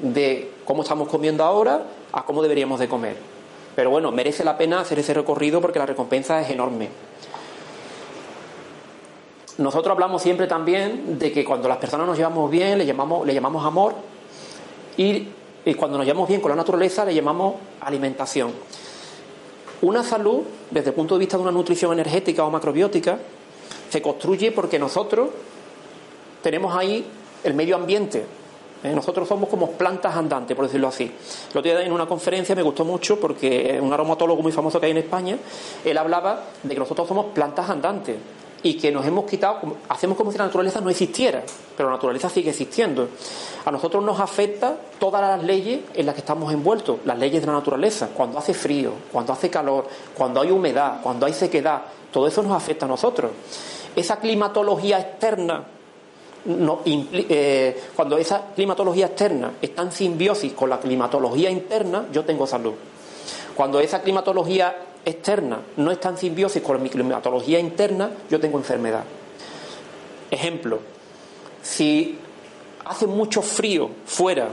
[0.00, 3.16] de cómo estamos comiendo ahora a cómo deberíamos de comer.
[3.76, 6.88] Pero bueno, merece la pena hacer ese recorrido porque la recompensa es enorme.
[9.58, 13.32] Nosotros hablamos siempre también de que cuando las personas nos llevamos bien, le llamamos, le
[13.32, 13.94] llamamos amor,
[14.96, 15.28] y
[15.64, 18.52] y cuando nos llevamos bien con la naturaleza le llamamos alimentación.
[19.82, 23.18] Una salud, desde el punto de vista de una nutrición energética o macrobiótica,
[23.90, 25.30] se construye porque nosotros
[26.42, 27.04] tenemos ahí
[27.44, 28.24] el medio ambiente.
[28.84, 28.92] ¿eh?
[28.94, 31.04] Nosotros somos como plantas andantes, por decirlo así.
[31.04, 34.86] El otro día en una conferencia me gustó mucho porque un aromatólogo muy famoso que
[34.86, 35.36] hay en España,
[35.84, 38.16] él hablaba de que nosotros somos plantas andantes
[38.62, 41.42] y que nos hemos quitado, hacemos como si la naturaleza no existiera,
[41.76, 43.08] pero la naturaleza sigue existiendo.
[43.64, 47.46] A nosotros nos afecta todas las leyes en las que estamos envueltos, las leyes de
[47.46, 52.26] la naturaleza, cuando hace frío, cuando hace calor, cuando hay humedad, cuando hay sequedad, todo
[52.28, 53.32] eso nos afecta a nosotros.
[53.96, 55.64] Esa climatología externa,
[56.84, 62.74] eh, cuando esa climatología externa está en simbiosis con la climatología interna, yo tengo salud.
[63.56, 69.04] Cuando esa climatología externa no está en simbiosis con mi climatología interna, yo tengo enfermedad.
[70.30, 70.80] Ejemplo,
[71.62, 72.18] si
[72.84, 74.48] hace mucho frío fuera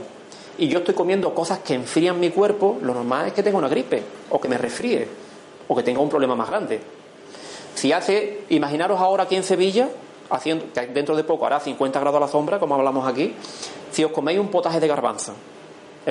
[0.58, 3.68] y yo estoy comiendo cosas que enfrían mi cuerpo, lo normal es que tenga una
[3.68, 5.08] gripe o que me resfríe
[5.68, 6.80] o que tenga un problema más grande.
[7.74, 9.88] Si hace, imaginaros ahora aquí en Sevilla,
[10.28, 13.34] haciendo, que dentro de poco hará 50 grados a la sombra, como hablamos aquí,
[13.90, 15.32] si os coméis un potaje de garbanzo,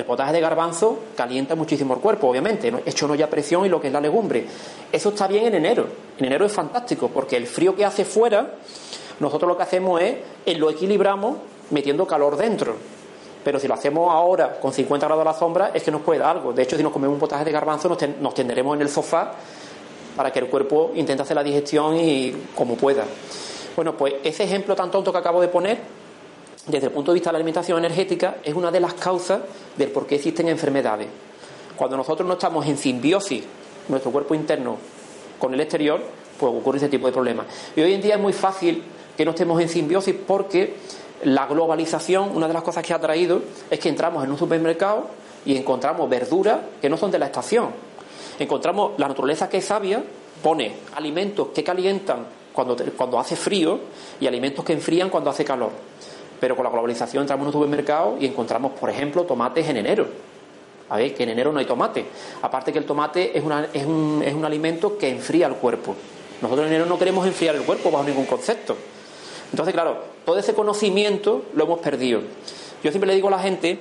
[0.00, 3.80] el potaje de garbanzo calienta muchísimo el cuerpo, obviamente, hecho no ya presión y lo
[3.80, 4.46] que es la legumbre.
[4.90, 5.86] Eso está bien en enero.
[6.18, 8.54] En enero es fantástico porque el frío que hace fuera,
[9.20, 11.36] nosotros lo que hacemos es, lo equilibramos
[11.70, 12.76] metiendo calor dentro.
[13.44, 16.20] Pero si lo hacemos ahora con 50 grados a la sombra, es que nos puede
[16.20, 16.52] dar algo.
[16.52, 19.32] De hecho, si nos comemos un potaje de garbanzo, nos, nos tenderemos en el sofá
[20.16, 23.04] para que el cuerpo intente hacer la digestión y como pueda.
[23.76, 25.78] Bueno, pues ese ejemplo tan tonto que acabo de poner
[26.66, 29.40] desde el punto de vista de la alimentación energética, es una de las causas
[29.76, 31.08] del por qué existen enfermedades.
[31.76, 33.42] Cuando nosotros no estamos en simbiosis,
[33.88, 34.76] nuestro cuerpo interno,
[35.38, 36.00] con el exterior,
[36.38, 37.46] pues ocurre ese tipo de problemas.
[37.74, 38.82] Y hoy en día es muy fácil
[39.16, 40.74] que no estemos en simbiosis porque
[41.24, 45.06] la globalización, una de las cosas que ha traído es que entramos en un supermercado
[45.44, 47.68] y encontramos verduras que no son de la estación.
[48.38, 50.02] Encontramos la naturaleza que es sabia,
[50.42, 53.78] pone alimentos que calientan cuando, cuando hace frío
[54.20, 55.70] y alimentos que enfrían cuando hace calor.
[56.40, 60.06] Pero con la globalización entramos en un supermercado y encontramos, por ejemplo, tomates en enero.
[60.88, 62.06] A ver, que en enero no hay tomate.
[62.42, 65.94] Aparte que el tomate es, es, un, es un alimento que enfría el cuerpo.
[66.42, 68.76] Nosotros en enero no queremos enfriar el cuerpo bajo ningún concepto.
[69.52, 72.22] Entonces, claro, todo ese conocimiento lo hemos perdido.
[72.82, 73.78] Yo siempre le digo a la gente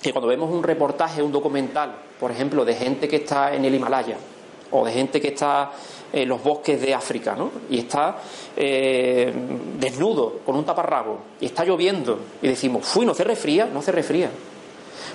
[0.00, 3.74] que cuando vemos un reportaje, un documental, por ejemplo, de gente que está en el
[3.74, 4.16] Himalaya
[4.70, 5.72] o de gente que está
[6.12, 7.50] en los bosques de África, ¿no?
[7.70, 8.18] Y está
[8.56, 9.32] eh,
[9.78, 13.92] desnudo, con un taparrabo, y está lloviendo, y decimos, fui, no se resfría, no se
[13.92, 14.30] resfría,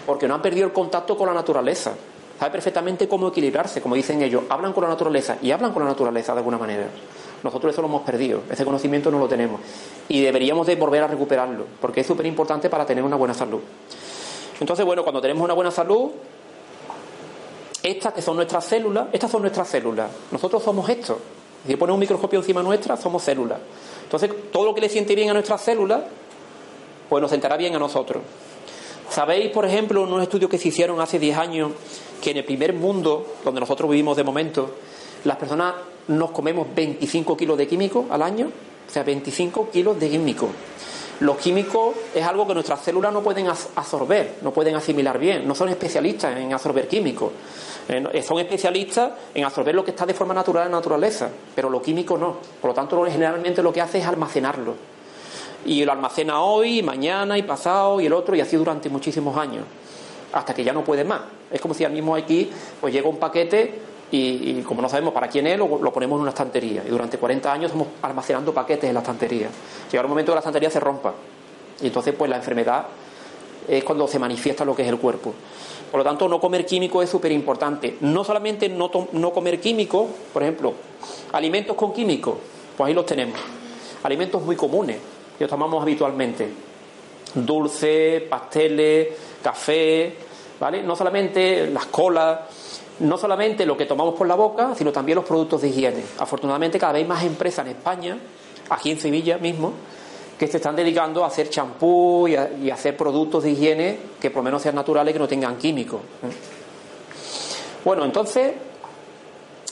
[0.06, 1.94] porque no han perdido el contacto con la naturaleza.
[2.38, 5.90] Sabe perfectamente cómo equilibrarse, como dicen ellos, hablan con la naturaleza y hablan con la
[5.90, 6.88] naturaleza de alguna manera.
[7.44, 9.62] Nosotros eso lo hemos perdido, ese conocimiento no lo tenemos
[10.10, 13.60] y deberíamos de volver a recuperarlo, porque es súper importante para tener una buena salud.
[14.60, 16.12] Entonces, bueno, cuando tenemos una buena salud,
[17.84, 20.10] estas que son nuestras células, estas son nuestras células.
[20.32, 21.20] Nosotros somos esto.
[21.66, 23.60] Si ponemos un microscopio encima nuestra, somos células.
[24.04, 26.02] Entonces, todo lo que le siente bien a nuestras células,
[27.10, 28.24] pues nos sentará bien a nosotros.
[29.10, 31.72] ¿Sabéis, por ejemplo, unos estudios que se hicieron hace 10 años,
[32.22, 34.76] que en el primer mundo, donde nosotros vivimos de momento,
[35.24, 35.74] las personas
[36.08, 38.52] nos comemos 25 kilos de químicos al año?
[38.88, 40.50] O sea, 25 kilos de químicos.
[41.20, 45.54] Los químicos es algo que nuestras células no pueden absorber, no pueden asimilar bien, no
[45.54, 47.32] son especialistas en absorber químicos.
[47.90, 51.30] Eh, eh, son especialistas en absorber lo que está de forma natural en la naturaleza,
[51.54, 52.38] pero lo químico no.
[52.62, 54.76] Por lo tanto, generalmente lo que hace es almacenarlo.
[55.66, 59.66] Y lo almacena hoy, mañana y pasado y el otro, y así durante muchísimos años,
[60.32, 61.22] hasta que ya no puede más.
[61.52, 65.28] Es como si al mismo aquí pues llega un paquete y, como no sabemos para
[65.28, 66.84] quién es, lo, ponemos en una estantería.
[66.86, 69.50] Y durante 40 años estamos almacenando paquetes en la estantería.
[69.92, 71.14] Llega un momento que la estantería se rompa.
[71.82, 72.86] Y entonces, pues la enfermedad
[73.68, 75.34] es cuando se manifiesta lo que es el cuerpo.
[75.92, 77.98] Por lo tanto, no comer químico es súper importante.
[78.02, 80.74] No solamente no, no comer químico, por ejemplo,
[81.32, 82.36] alimentos con químicos,
[82.78, 83.40] pues ahí los tenemos.
[84.04, 84.98] Alimentos muy comunes,
[85.38, 86.48] que tomamos habitualmente.
[87.36, 89.10] Dulce, pasteles,
[89.44, 90.16] café,
[90.60, 90.84] ¿vale?
[90.84, 92.40] No solamente las colas,
[93.00, 96.04] no solamente lo que tomamos por la boca, sino también los productos de higiene.
[96.18, 98.18] Afortunadamente, cada vez más empresas en España,
[98.70, 99.74] aquí en Sevilla mismo,
[100.38, 104.38] que se están dedicando a hacer champú y a, hacer productos de higiene que por
[104.38, 106.00] lo menos sean naturales que no tengan químicos.
[107.84, 108.54] Bueno, entonces,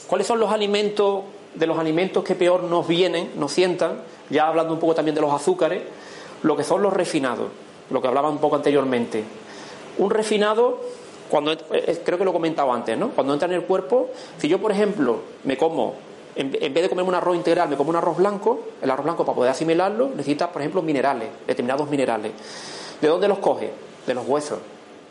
[0.06, 1.22] ¿cuáles son los alimentos
[1.54, 4.02] de los alimentos que peor nos vienen, nos sientan?
[4.30, 5.82] Ya hablando un poco también de los azúcares,
[6.42, 7.48] lo que son los refinados,
[7.90, 9.24] lo que hablaba un poco anteriormente.
[9.96, 10.80] Un refinado
[11.28, 13.10] cuando eh, eh, creo que lo he comentado antes, ¿no?
[13.10, 15.94] Cuando entra en el cuerpo, si yo, por ejemplo, me como,
[16.36, 19.24] en, vez de comerme un arroz integral, me como un arroz blanco, el arroz blanco
[19.24, 22.32] para poder asimilarlo necesita, por ejemplo, minerales, determinados minerales.
[23.00, 23.70] ¿De dónde los coge?
[24.06, 24.58] De los huesos.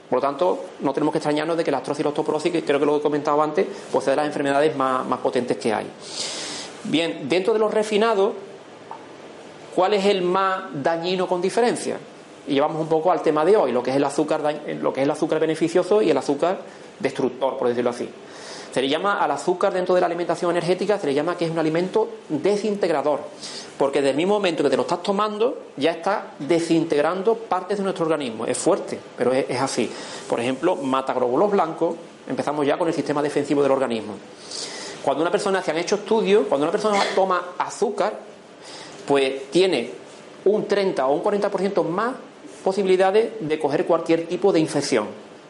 [0.10, 2.64] Por lo tanto, no tenemos que extrañarnos de que la artrosis y la osteoporosis, que
[2.64, 5.86] creo que lo he comentado antes, pues es de las enfermedades más potentes que hay.
[6.86, 8.32] Bien, dentro de los refinados,
[9.76, 11.98] ¿cuál es el más dañino con diferencia?
[12.48, 14.42] Y llevamos un poco al tema de hoy, lo que es el azúcar,
[14.82, 16.60] lo que es el azúcar beneficioso y el azúcar
[17.00, 18.10] destructor, por decirlo así.
[18.72, 21.52] Se le llama al azúcar dentro de la alimentación energética, se le llama que es
[21.52, 23.22] un alimento desintegrador,
[23.78, 27.84] porque desde el mismo momento que te lo estás tomando, ya está desintegrando partes de
[27.84, 28.46] nuestro organismo.
[28.46, 29.90] Es fuerte, pero es, es así.
[30.30, 31.96] Por ejemplo, mata glóbulos blancos,
[32.28, 34.14] empezamos ya con el sistema defensivo del organismo.
[35.02, 38.14] Cuando una persona, se han hecho estudios, cuando una persona toma azúcar,
[39.08, 39.92] pues tiene
[40.46, 42.14] un 30 o un 40% más
[42.68, 45.08] posibilidades de coger cualquier tipo de infección,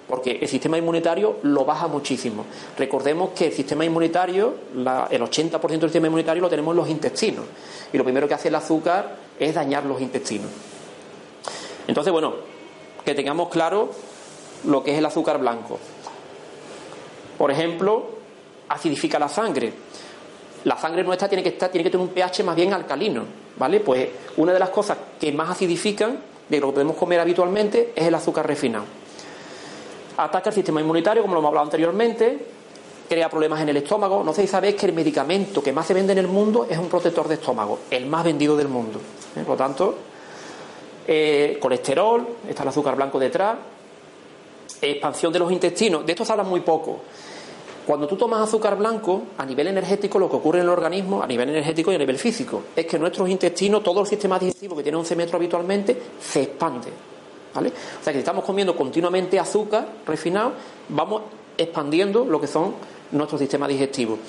[0.08, 2.46] porque el sistema inmunitario lo baja muchísimo.
[2.78, 7.46] Recordemos que el sistema inmunitario, el 80% del sistema inmunitario lo tenemos en los intestinos,
[7.92, 10.52] y lo primero que hace el azúcar es dañar los intestinos.
[11.88, 12.36] Entonces, bueno,
[13.04, 13.90] que tengamos claro
[14.66, 15.80] lo que es el azúcar blanco.
[17.36, 18.10] Por ejemplo,
[18.70, 19.74] acidifica la sangre.
[20.66, 23.24] La sangre nuestra tiene que, estar, tiene que tener un pH más bien alcalino,
[23.58, 23.80] ¿vale?
[23.80, 28.08] Pues una de las cosas que más acidifican de lo que podemos comer habitualmente es
[28.08, 28.86] el azúcar refinado.
[30.18, 32.40] Ataca el sistema inmunitario, como lo hemos hablado anteriormente,
[33.08, 34.24] crea problemas en el estómago.
[34.24, 36.78] No sé si sabéis que el medicamento que más se vende en el mundo es
[36.78, 39.00] un protector de estómago, el más vendido del mundo.
[39.36, 39.42] ¿eh?
[39.42, 39.96] Por lo tanto,
[41.08, 43.58] eh, colesterol, está el azúcar blanco detrás,
[44.82, 46.06] expansión de los intestinos.
[46.06, 47.02] De esto se habla muy poco.
[47.88, 51.26] Cuando tú tomas azúcar blanco, a nivel energético, lo que ocurre en el organismo, a
[51.26, 54.84] nivel energético y a nivel físico, es que nuestros intestinos, todo el sistema digestivo que
[54.84, 56.90] tiene 11 metros habitualmente, se expande.
[57.56, 57.70] ¿vale?
[57.70, 60.52] O sea que si estamos comiendo continuamente azúcar refinado,
[60.90, 61.22] vamos
[61.58, 62.74] expandiendo lo que son
[63.14, 64.20] nuestros sistemas digestivos.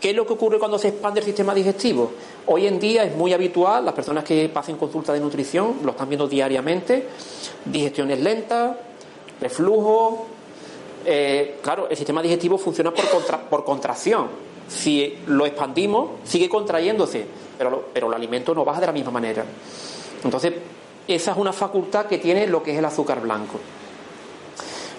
[0.00, 2.10] ¿Qué es lo que ocurre cuando se expande el sistema digestivo?
[2.46, 6.08] Hoy en día es muy habitual, las personas que pasen consulta de nutrición lo están
[6.08, 7.06] viendo diariamente,
[7.66, 8.76] digestiones lentas,
[9.40, 10.26] reflujo.
[11.04, 13.04] Eh, claro, el sistema digestivo funciona por,
[13.48, 14.28] por contracción.
[14.68, 17.26] Si lo expandimos, sigue contrayéndose,
[17.58, 19.44] pero, pero el alimento no baja de la misma manera.
[20.22, 20.52] Entonces,
[21.08, 23.58] esa es una facultad que tiene lo que es el azúcar blanco.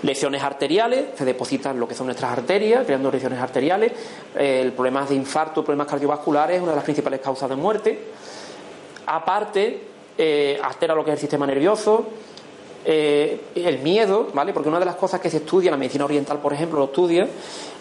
[0.04, 3.92] Lesiones arteriales, se depositan lo que son nuestras arterias, creando lesiones arteriales.
[4.36, 8.00] El problema de infarto, problemas cardiovasculares es una de las principales causas de muerte.
[9.06, 9.80] Aparte,
[10.18, 12.08] eh, altera lo que es el sistema nervioso,
[12.86, 14.54] eh, el miedo, ¿vale?
[14.54, 16.86] Porque una de las cosas que se estudia, en la medicina oriental, por ejemplo, lo
[16.86, 17.28] estudia,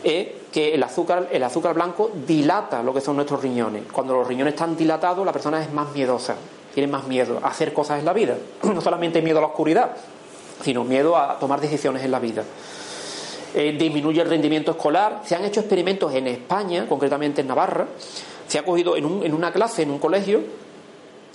[0.02, 3.84] es que el azúcar, el azúcar blanco dilata lo que son nuestros riñones.
[3.90, 6.36] Cuando los riñones están dilatados, la persona es más miedosa,
[6.74, 8.36] tiene más miedo a hacer cosas en la vida.
[8.62, 9.96] No solamente miedo a la oscuridad,
[10.62, 12.44] sino miedo a tomar decisiones en la vida.
[13.54, 15.22] Eh, disminuye el rendimiento escolar.
[15.24, 17.86] Se han hecho experimentos en España, concretamente en Navarra.
[18.46, 20.40] Se ha cogido en, un, en una clase, en un colegio,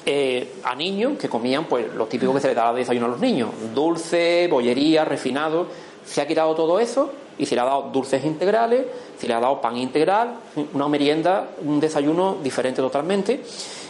[0.05, 3.09] eh, a niños que comían pues lo típico que se le daba de desayuno a
[3.09, 5.67] los niños, dulce, bollería, refinado.
[6.05, 8.85] Se ha quitado todo eso y se le ha dado dulces integrales,
[9.17, 10.35] se le ha dado pan integral,
[10.73, 13.43] una merienda, un desayuno diferente totalmente.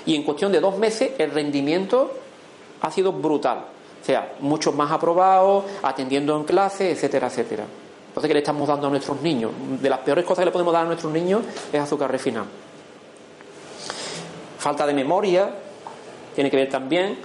[0.06, 2.12] Y en cuestión de dos meses el rendimiento
[2.82, 3.66] ha sido brutal.
[4.02, 7.66] O sea, muchos más aprobados, atendiendo en clase, etcétera, etcétera.
[8.08, 9.52] Entonces, ¿qué le estamos dando a nuestros niños?
[9.82, 11.42] De las peores cosas que le podemos dar a nuestros niños
[11.74, 12.46] es azúcar refinado.
[14.58, 15.50] Falta de memoria,
[16.36, 17.18] tiene que ver también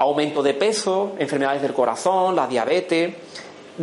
[0.00, 3.14] aumento de peso, enfermedades del corazón, la diabetes.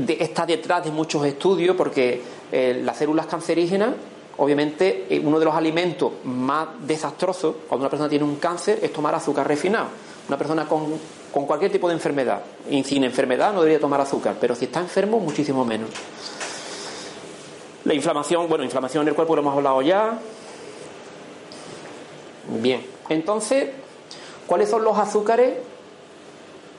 [0.08, 3.92] está detrás de muchos estudios porque eh, las células cancerígenas,
[4.38, 8.92] obviamente, eh, uno de los alimentos más desastrosos cuando una persona tiene un cáncer es
[8.92, 9.90] tomar azúcar refinado.
[10.28, 11.00] Una persona con,
[11.32, 14.80] con cualquier tipo de enfermedad, y sin enfermedad no debería tomar azúcar, pero si está
[14.80, 15.92] enfermo, muchísimo menos.
[17.86, 20.20] La inflamación, bueno, inflamación en el cuerpo lo hemos hablado ya.
[22.60, 23.70] Bien, entonces
[24.48, 25.56] ¿Cuáles son los azúcares?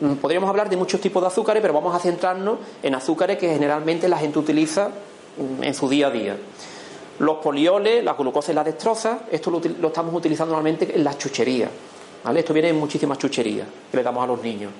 [0.00, 3.48] Mm, podríamos hablar de muchos tipos de azúcares, pero vamos a centrarnos en azúcares que
[3.48, 6.36] generalmente la gente utiliza mm, en su día a día.
[7.18, 11.68] Los polioles, la glucosa y la destroza, esto lo, estamos utilizando normalmente en las chucherías.
[12.24, 12.40] ¿vale?
[12.40, 14.72] Esto viene en muchísimas chucherías que le damos a los niños.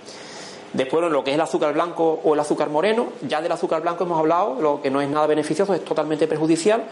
[0.73, 4.05] Después, lo que es el azúcar blanco o el azúcar moreno, ya del azúcar blanco
[4.05, 6.85] hemos hablado, lo que no es nada beneficioso, es totalmente perjudicial,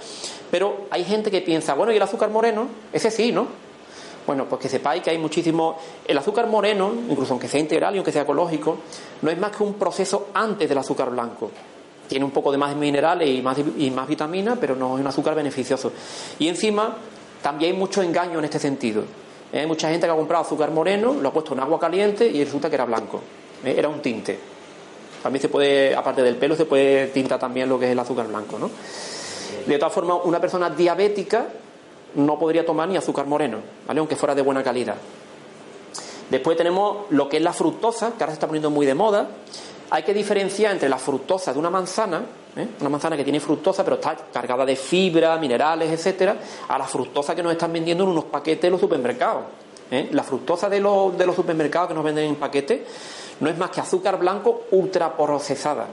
[0.50, 2.68] pero hay gente que piensa, bueno, ¿y el azúcar moreno?
[2.92, 3.46] Ese sí, ¿no?
[4.26, 5.78] Bueno, pues que sepáis que hay muchísimo.
[6.04, 8.78] El azúcar moreno, incluso aunque sea integral y aunque sea ecológico,
[9.22, 11.50] no es más que un proceso antes del azúcar blanco.
[12.08, 15.06] Tiene un poco de más minerales y más, y más vitaminas, pero no es un
[15.06, 15.92] azúcar beneficioso.
[16.38, 16.96] Y encima,
[17.42, 19.02] también hay mucho engaño en este sentido.
[19.52, 19.60] ¿Eh?
[19.60, 22.44] Hay mucha gente que ha comprado azúcar moreno, lo ha puesto en agua caliente y
[22.44, 23.20] resulta que era blanco.
[23.64, 23.74] ¿Eh?
[23.76, 24.38] Era un tinte.
[25.22, 28.28] También se puede, aparte del pelo, se puede tintar también lo que es el azúcar
[28.28, 28.70] blanco, ¿no?
[29.66, 31.48] De todas formas, una persona diabética
[32.16, 34.00] no podría tomar ni azúcar moreno, ¿vale?
[34.00, 34.96] aunque fuera de buena calidad.
[36.30, 39.28] Después tenemos lo que es la fructosa, que ahora se está poniendo muy de moda.
[39.90, 42.22] Hay que diferenciar entre la fructosa de una manzana,
[42.56, 42.66] ¿eh?
[42.80, 46.36] una manzana que tiene fructosa pero está cargada de fibra, minerales, etcétera,
[46.68, 49.44] a la fructosa que nos están vendiendo en unos paquetes en los supermercados.
[49.90, 50.08] ¿eh?
[50.10, 52.80] La fructosa de los, de los supermercados que nos venden en paquetes
[53.38, 55.86] no es más que azúcar blanco ultraprocesada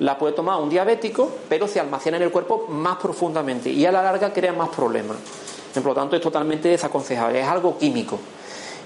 [0.00, 3.92] la puede tomar un diabético, pero se almacena en el cuerpo más profundamente y a
[3.92, 5.16] la larga crea más problemas.
[5.74, 8.18] Por lo tanto, es totalmente desaconsejable, es algo químico.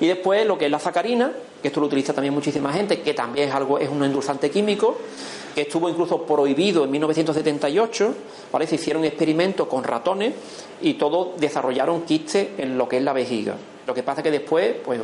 [0.01, 3.15] Y después lo que es la sacarina, que esto lo utiliza también muchísima gente, que
[3.15, 4.97] también es algo, es un endulzante químico,
[5.55, 8.15] que estuvo incluso prohibido en 1978,
[8.53, 8.67] ¿vale?
[8.67, 10.35] se hicieron experimentos con ratones
[10.83, 13.55] y todos desarrollaron quistes en lo que es la vejiga.
[13.87, 15.01] Lo que pasa es que después, pues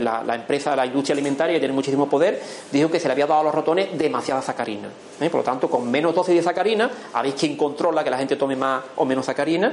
[0.00, 2.40] la, la, empresa, la industria alimentaria, que tiene muchísimo poder,
[2.70, 4.88] dijo que se le había dado a los ratones demasiada sacarina.
[5.20, 5.28] ¿eh?
[5.30, 8.56] Por lo tanto, con menos dosis de sacarina, ¿habéis quien controla que la gente tome
[8.56, 9.72] más o menos sacarina?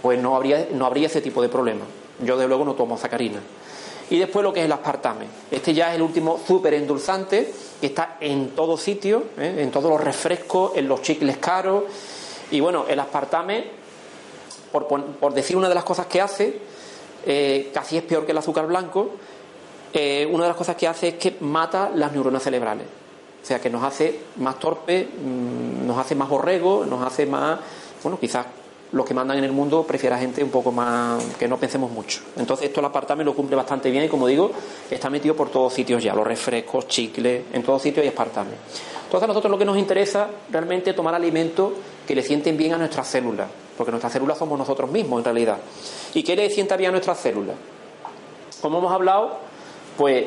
[0.00, 1.84] Pues no habría, no habría ese tipo de problema.
[2.24, 3.40] Yo, de luego, no tomo sacarina.
[4.10, 5.26] Y después lo que es el aspartame.
[5.50, 9.56] Este ya es el último súper endulzante que está en todo sitio, ¿eh?
[9.58, 11.84] en todos los refrescos, en los chicles caros.
[12.50, 13.64] Y bueno, el aspartame,
[14.72, 16.58] por, por decir una de las cosas que hace,
[17.72, 19.10] casi es peor que el azúcar blanco,
[19.92, 22.86] eh, una de las cosas que hace es que mata las neuronas cerebrales.
[23.42, 27.58] O sea, que nos hace más torpe, mm, nos hace más borrego, nos hace más.
[28.02, 28.46] Bueno, quizás
[28.92, 31.22] los que mandan en el mundo prefiera gente un poco más.
[31.38, 32.20] que no pensemos mucho.
[32.36, 34.50] Entonces, esto el apartame lo cumple bastante bien y, como digo,
[34.90, 38.50] está metido por todos sitios ya: los refrescos, chicles, en todos sitios hay aspartame.
[39.04, 41.72] Entonces, a nosotros lo que nos interesa realmente es tomar alimentos
[42.06, 45.58] que le sienten bien a nuestras células, porque nuestras células somos nosotros mismos en realidad.
[46.14, 47.56] ¿Y qué le sienta bien a nuestras células?
[48.60, 49.49] Como hemos hablado,
[49.96, 50.26] pues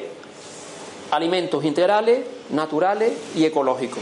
[1.12, 4.02] alimentos integrales, naturales y ecológicos.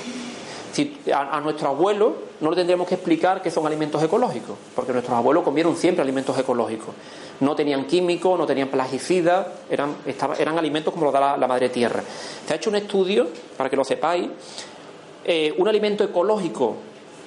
[0.71, 5.17] Si a, nuestro abuelo no le tendríamos que explicar que son alimentos ecológicos, porque nuestros
[5.17, 6.95] abuelos comieron siempre alimentos ecológicos.
[7.41, 12.01] No tenían químicos, no tenían plagicidas, eran, alimentos como los da la, madre tierra.
[12.47, 14.29] Se ha hecho un estudio, para que lo sepáis,
[15.25, 16.77] eh, un alimento ecológico,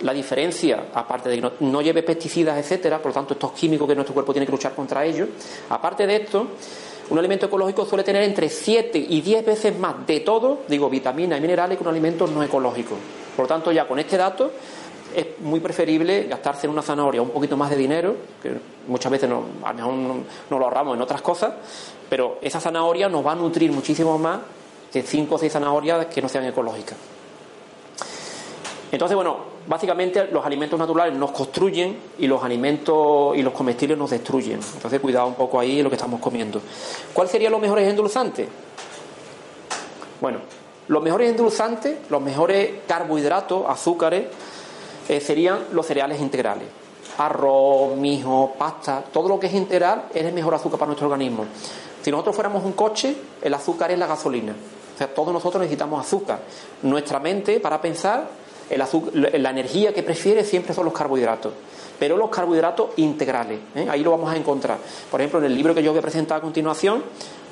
[0.02, 3.94] la diferencia, aparte de que no, lleve pesticidas, etcétera, por lo tanto, estos químicos que
[3.94, 5.28] nuestro cuerpo tiene que luchar contra ellos,
[5.68, 6.48] aparte de esto,
[7.10, 11.38] un alimento ecológico suele tener entre 7 y 10 veces más de todo, digo, vitaminas
[11.38, 12.94] y minerales, que un alimento no ecológico.
[13.36, 14.52] Por lo tanto, ya con este dato
[15.14, 18.52] es muy preferible gastarse en una zanahoria un poquito más de dinero, que
[18.88, 19.94] muchas veces no, a lo mejor
[20.50, 21.52] no, lo ahorramos en otras cosas,
[22.08, 24.40] pero esa zanahoria nos va a nutrir muchísimo más
[24.92, 26.96] que 5 o 6 zanahorias que no sean ecológicas.
[28.90, 34.10] Entonces, bueno, básicamente los alimentos naturales nos construyen y los alimentos y los comestibles nos
[34.10, 34.60] destruyen.
[34.74, 36.60] Entonces, cuidado un poco ahí lo que estamos comiendo.
[37.12, 38.48] ¿Cuáles serían los mejores endulzantes?
[40.20, 40.38] Bueno,
[40.88, 44.26] los mejores endulzantes, los mejores carbohidratos, azúcares,
[45.08, 46.68] eh, serían los cereales integrales.
[47.18, 51.46] Arroz, mijo, pasta, todo lo que es integral es el mejor azúcar para nuestro organismo.
[52.02, 54.54] Si nosotros fuéramos un coche, el azúcar es la gasolina.
[54.94, 56.40] O sea, todos nosotros necesitamos azúcar.
[56.82, 58.28] Nuestra mente, para pensar,
[58.70, 61.52] la energía que prefiere siempre son los carbohidratos.
[61.98, 63.86] Pero los carbohidratos integrales, ¿eh?
[63.88, 64.78] ahí lo vamos a encontrar.
[65.10, 67.02] Por ejemplo, en el libro que yo voy a presentar a continuación,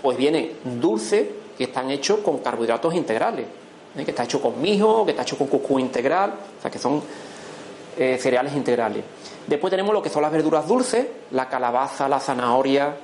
[0.00, 3.46] pues viene dulce que están hechos con carbohidratos integrales.
[3.96, 4.04] ¿eh?
[4.04, 7.00] Que está hecho con mijo, que está hecho con cucú integral, o sea, que son
[7.96, 9.04] eh, cereales integrales.
[9.46, 12.96] Después tenemos lo que son las verduras dulces, la calabaza, la zanahoria,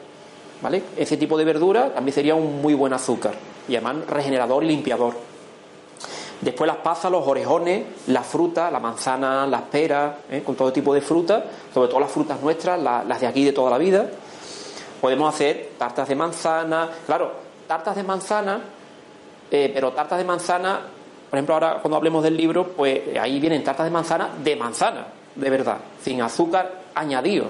[0.61, 0.83] ¿vale?
[0.97, 3.35] Ese tipo de verdura también sería un muy buen azúcar
[3.69, 5.28] y regenerador y limpiador.
[6.41, 10.43] Después las pasas, los orejones, la fruta, la manzana, las peras, ¿eh?
[10.45, 11.43] con todo tipo de frutas,
[11.75, 14.07] sobre todo las frutas nuestras, las de aquí de toda la vida.
[15.01, 17.33] Podemos hacer tartas de manzana, claro,
[17.67, 18.61] tartas de manzana,
[19.51, 20.81] eh, pero tartas de manzana
[21.29, 25.07] por ejemplo, ahora cuando hablemos del libro, pues ahí vienen tartas de manzana de manzana,
[25.35, 27.47] de verdad, sin azúcar añadido.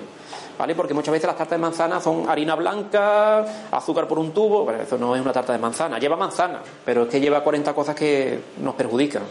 [0.59, 0.74] ¿Vale?
[0.74, 4.64] Porque muchas veces las tartas de manzana son harina blanca, azúcar por un tubo.
[4.64, 5.98] Bueno, eso no es una tarta de manzana.
[5.98, 9.22] Lleva manzana, pero es que lleva 40 cosas que nos perjudican.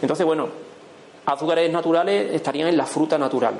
[0.00, 0.48] Entonces, bueno,
[1.26, 3.54] azúcares naturales estarían en la fruta natural.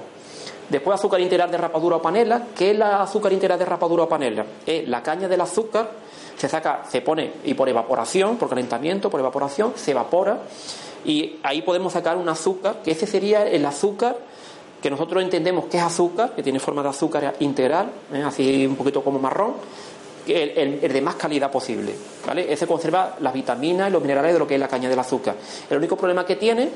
[0.71, 2.47] Después, azúcar integral de rapadura o panela.
[2.57, 4.47] ¿Qué es la azúcar integral de rapadura o panela?
[4.65, 5.91] Es la caña del azúcar
[6.39, 10.39] se saca, se pone y por evaporación, por calentamiento, por evaporación, se evapora
[11.05, 14.17] y ahí podemos sacar un azúcar, que ese sería el azúcar
[14.81, 18.23] que nosotros entendemos que es azúcar, que tiene forma de azúcar integral, ¿eh?
[18.23, 19.55] así un poquito como marrón,
[20.27, 21.95] el, el, de más calidad posible.
[22.27, 22.53] ¿vale?
[22.53, 25.37] Ese conserva las vitaminas y los minerales de lo que es la caña del azúcar.
[25.69, 26.69] El único problema que tiene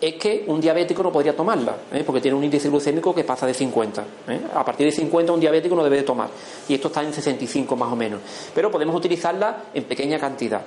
[0.00, 2.02] es que un diabético no podría tomarla, ¿eh?
[2.06, 4.04] porque tiene un índice glucémico que pasa de 50.
[4.28, 4.40] ¿eh?
[4.54, 6.30] A partir de 50 un diabético no debe de tomar,
[6.68, 8.20] y esto está en 65 más o menos.
[8.54, 10.62] Pero podemos utilizarla en pequeña cantidad.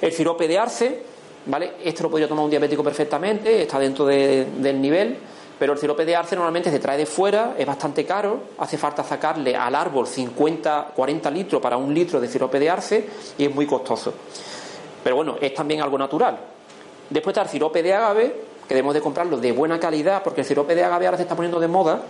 [0.00, 1.02] El sirope de arce,
[1.46, 1.72] ¿vale?
[1.84, 5.18] Esto lo podría tomar un diabético perfectamente, está dentro del nivel,
[5.58, 9.04] pero el sirope de arce normalmente se trae de fuera, es bastante caro, hace falta
[9.04, 13.54] sacarle al árbol 50, 40 litros para un litro de sirope de arce y es
[13.54, 14.12] muy costoso.
[15.02, 16.38] Pero bueno, es también algo natural.
[17.10, 18.34] Después está el sirope de agave,
[18.66, 21.36] que debemos de comprarlo de buena calidad, porque el sirope de agave ahora se está
[21.36, 22.02] poniendo de moda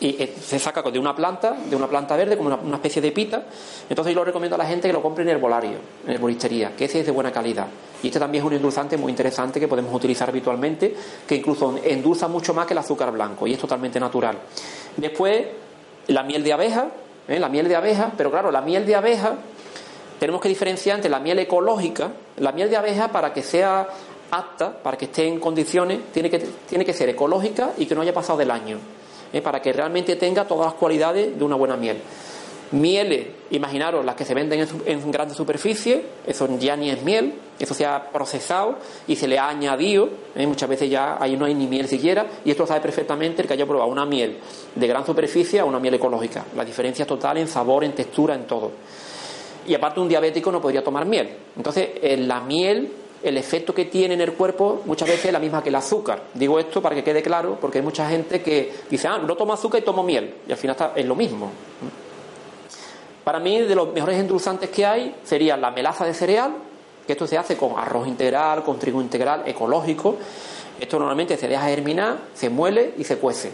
[0.00, 3.10] y eh, se saca de una planta, de una planta verde, como una, especie de
[3.12, 3.44] pita.
[3.88, 6.84] Entonces yo lo recomiendo a la gente que lo compre en herbolario, en herbolistería, que
[6.84, 7.66] ese es de buena calidad.
[8.02, 10.94] Y este también es un endulzante muy interesante que podemos utilizar habitualmente,
[11.26, 14.38] que incluso endulza mucho más que el azúcar blanco y es totalmente natural.
[14.96, 15.46] Después,
[16.06, 16.88] la miel de abeja,
[17.26, 17.40] ¿eh?
[17.40, 19.34] la miel de abeja, pero claro, la miel de abeja
[20.20, 23.88] tenemos que diferenciar entre la miel ecológica, la miel de abeja para que sea
[24.30, 26.38] apta, para que esté en condiciones, tiene que,
[26.68, 28.78] tiene que ser ecológica y que no haya pasado del año,
[29.32, 29.40] ¿eh?
[29.40, 31.98] para que realmente tenga todas las cualidades de una buena miel.
[32.70, 37.32] Mieles, imaginaros las que se venden en, en grandes superficies, eso ya ni es miel,
[37.58, 38.76] eso se ha procesado
[39.06, 40.46] y se le ha añadido, ¿eh?
[40.46, 43.48] muchas veces ya ahí no hay ni miel siquiera, y esto lo sabe perfectamente el
[43.48, 44.38] que haya probado una miel
[44.74, 46.44] de gran superficie a una miel ecológica.
[46.56, 48.72] La diferencia es total en sabor, en textura, en todo
[49.68, 51.28] y aparte un diabético no podría tomar miel.
[51.56, 52.90] Entonces, la miel,
[53.22, 56.22] el efecto que tiene en el cuerpo muchas veces es la misma que el azúcar.
[56.34, 59.52] Digo esto para que quede claro, porque hay mucha gente que dice, ah, no tomo
[59.52, 61.50] azúcar y tomo miel, y al final está, es lo mismo.
[63.24, 66.52] Para mí, de los mejores endulzantes que hay sería la melaza de cereal,
[67.06, 70.16] que esto se hace con arroz integral, con trigo integral, ecológico.
[70.80, 73.50] Esto normalmente se deja germinar, se muele y se cuece.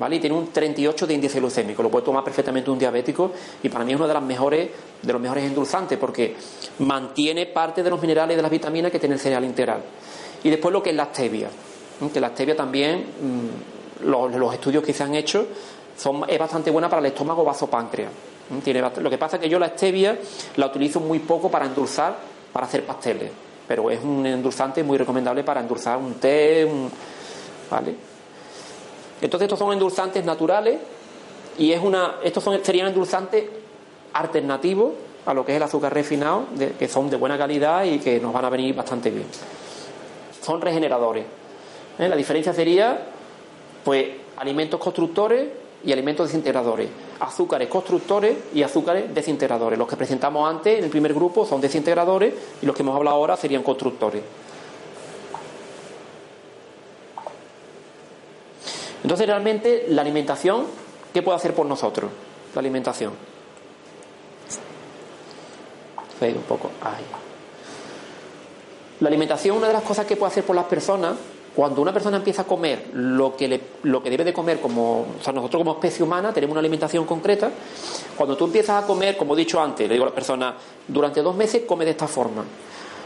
[0.00, 3.32] Y tiene un 38 de índice glucémico, lo puede tomar perfectamente un diabético
[3.62, 4.70] y para mí es uno de, las mejores,
[5.02, 6.36] de los mejores endulzantes porque
[6.78, 9.82] mantiene parte de los minerales y de las vitaminas que tiene el cereal integral.
[10.44, 11.48] Y después lo que es la stevia,
[12.12, 15.46] que la stevia también, mm, los, estudios que se han hecho,
[15.96, 18.12] son, es bastante buena para el estómago vasopáncreas.
[18.62, 20.16] Tiene, lo que pasa es que yo la stevia
[20.56, 22.16] la utilizo muy poco para endulzar,
[22.52, 23.30] para hacer pasteles,
[23.66, 26.66] pero es un endulzante muy recomendable para endulzar un té,
[27.68, 28.07] ¿vale?
[29.20, 30.78] Entonces estos son endulzantes naturales
[31.58, 33.44] y es una, estos son, serían endulzantes
[34.12, 34.92] alternativos
[35.26, 36.44] a lo que es el azúcar refinado,
[36.78, 39.26] que son de buena calidad y que nos van a venir bastante bien.
[40.42, 41.24] Son regeneradores.
[41.98, 42.08] ¿Eh?
[42.08, 43.08] La diferencia sería,
[43.84, 44.08] pues,
[44.38, 45.48] alimentos constructores
[45.84, 46.88] y alimentos desintegradores.
[47.20, 49.78] Azúcares constructores y azúcares desintegradores.
[49.78, 53.16] Los que presentamos antes en el primer grupo son desintegradores y los que hemos hablado
[53.16, 54.22] ahora serían constructores.
[59.02, 60.64] Entonces, realmente, la alimentación,
[61.12, 62.10] ¿qué puede hacer por nosotros?
[62.54, 63.12] La alimentación.
[66.20, 66.70] un poco.
[69.00, 71.14] La alimentación, una de las cosas que puede hacer por las personas,
[71.54, 75.22] cuando una persona empieza a comer lo que, lo que debe de comer, como, o
[75.22, 77.50] sea, nosotros como especie humana tenemos una alimentación concreta,
[78.16, 80.54] cuando tú empiezas a comer, como he dicho antes, le digo a la persona,
[80.86, 82.44] durante dos meses come de esta forma.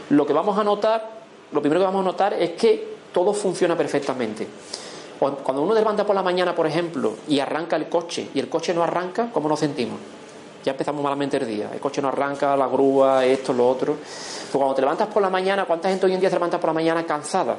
[0.09, 1.09] Lo que vamos a notar,
[1.51, 4.47] lo primero que vamos a notar es que todo funciona perfectamente.
[5.19, 8.73] Cuando uno levanta por la mañana, por ejemplo, y arranca el coche y el coche
[8.73, 9.99] no arranca, ¿cómo nos sentimos?
[10.63, 11.69] Ya empezamos malamente el día.
[11.73, 13.95] El coche no arranca, la grúa, esto, lo otro.
[13.95, 16.69] Pues cuando te levantas por la mañana, ¿cuánta gente hoy en día se levanta por
[16.69, 17.57] la mañana cansada?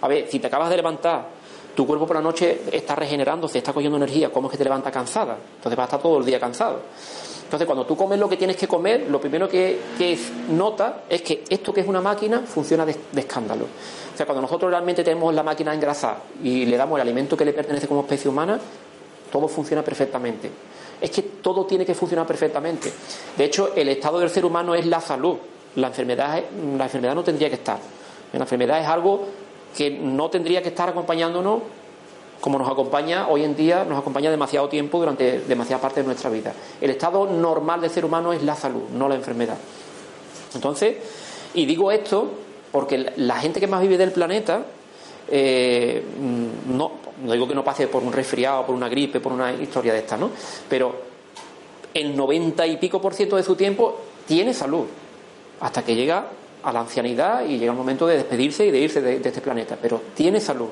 [0.00, 1.26] A ver, si te acabas de levantar,
[1.74, 4.90] tu cuerpo por la noche está regenerándose, está cogiendo energía, ¿cómo es que te levanta
[4.90, 5.36] cansada?
[5.56, 6.80] Entonces vas a estar todo el día cansado.
[7.44, 10.18] Entonces, cuando tú comes lo que tienes que comer, lo primero que, que
[10.50, 13.66] nota es que esto que es una máquina funciona de escándalo.
[14.14, 17.44] O sea, cuando nosotros realmente tenemos la máquina engrasada y le damos el alimento que
[17.44, 18.60] le pertenece como especie humana,
[19.32, 20.48] todo funciona perfectamente.
[21.00, 22.92] Es que todo tiene que funcionar perfectamente.
[23.36, 25.36] De hecho, el estado del ser humano es la salud.
[25.74, 26.40] La enfermedad,
[26.78, 27.78] la enfermedad no tendría que estar.
[28.32, 29.26] La enfermedad es algo
[29.76, 31.62] que no tendría que estar acompañándonos
[32.40, 36.28] como nos acompaña hoy en día, nos acompaña demasiado tiempo durante demasiada parte de nuestra
[36.28, 36.52] vida.
[36.78, 39.56] El estado normal del ser humano es la salud, no la enfermedad.
[40.54, 40.96] Entonces,
[41.54, 42.28] y digo esto
[42.74, 44.64] porque la gente que más vive del planeta,
[45.28, 46.02] eh,
[46.66, 46.90] no,
[47.22, 50.16] digo que no pase por un resfriado, por una gripe, por una historia de esta,
[50.16, 50.32] ¿no?
[50.68, 50.92] Pero
[51.94, 54.86] el 90 y pico por ciento de su tiempo tiene salud,
[55.60, 56.26] hasta que llega
[56.64, 59.78] a la ancianidad y llega el momento de despedirse y de irse de este planeta,
[59.80, 60.70] pero tiene salud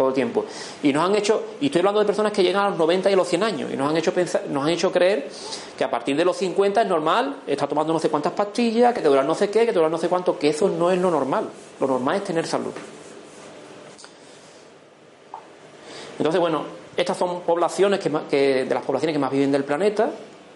[0.00, 0.46] todo el tiempo.
[0.82, 3.12] Y nos han hecho, y estoy hablando de personas que llegan a los 90 y
[3.12, 5.28] a los 100 años, y nos han hecho pensar, nos han hecho creer
[5.76, 9.02] que a partir de los 50 es normal, está tomando no sé cuántas pastillas, que
[9.02, 10.98] te duran no sé qué, que te duran no sé cuánto, que eso no es
[10.98, 11.50] lo normal.
[11.78, 12.72] Lo normal es tener salud.
[16.16, 16.62] Entonces, bueno,
[16.96, 20.08] estas son poblaciones que, de las poblaciones que más viven del planeta,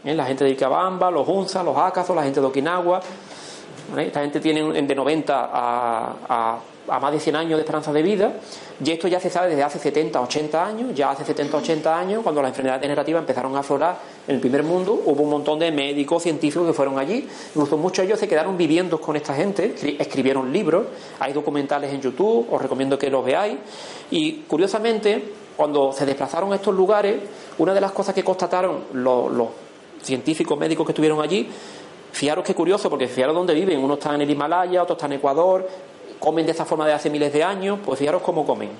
[0.04, 0.14] ¿eh?
[0.14, 3.00] la gente de Icabamba, los Hunza, los Acazos, la gente de Okinawa.
[3.98, 8.32] Esta gente tiene de 90 a a más de 100 años de esperanza de vida,
[8.84, 12.22] y esto ya se sabe desde hace 70, 80 años, ya hace 70, 80 años,
[12.22, 15.70] cuando las enfermedades degenerativas empezaron a aflorar en el primer mundo, hubo un montón de
[15.70, 19.74] médicos, científicos que fueron allí, incluso muchos de ellos se quedaron viviendo con esta gente,
[19.98, 20.86] escribieron libros,
[21.20, 23.56] hay documentales en YouTube, os recomiendo que los veáis,
[24.10, 27.16] y curiosamente, cuando se desplazaron a estos lugares,
[27.58, 29.48] una de las cosas que constataron los, los
[30.02, 31.48] científicos médicos que estuvieron allí,
[32.14, 33.82] Fijaros qué curioso, porque fijaros dónde viven.
[33.82, 35.68] Uno está en el Himalaya, otro está en Ecuador,
[36.24, 38.70] comen de esta forma de hace miles de años, pues fijaros cómo comen.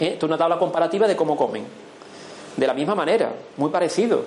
[0.00, 0.12] ¿Eh?
[0.14, 1.66] Esto es una tabla comparativa de cómo comen.
[2.56, 4.24] De la misma manera, muy parecido.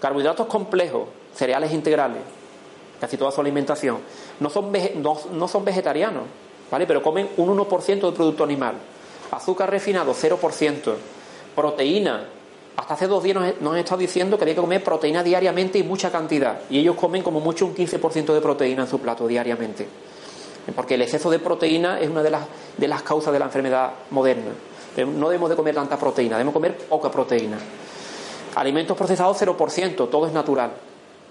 [0.00, 2.20] Carbohidratos complejos, cereales integrales,
[3.00, 3.98] casi toda su alimentación.
[4.38, 6.24] No son, no, son vegetarianos,
[6.70, 6.86] ¿vale?
[6.86, 8.74] Pero comen un 1% de producto animal.
[9.30, 10.94] Azúcar refinado, 0%.
[11.56, 12.28] Proteína.
[12.76, 15.78] Hasta hace dos días nos, nos han estado diciendo que había que comer proteína diariamente
[15.78, 16.60] y mucha cantidad.
[16.68, 19.88] Y ellos comen como mucho un 15% de proteína en su plato diariamente
[20.74, 22.42] porque el exceso de proteína es una de las,
[22.76, 24.52] de las causas de la enfermedad moderna.
[24.96, 27.58] No debemos de comer tanta proteína, debemos comer poca proteína.
[28.56, 30.70] Alimentos procesados 0%, todo es natural.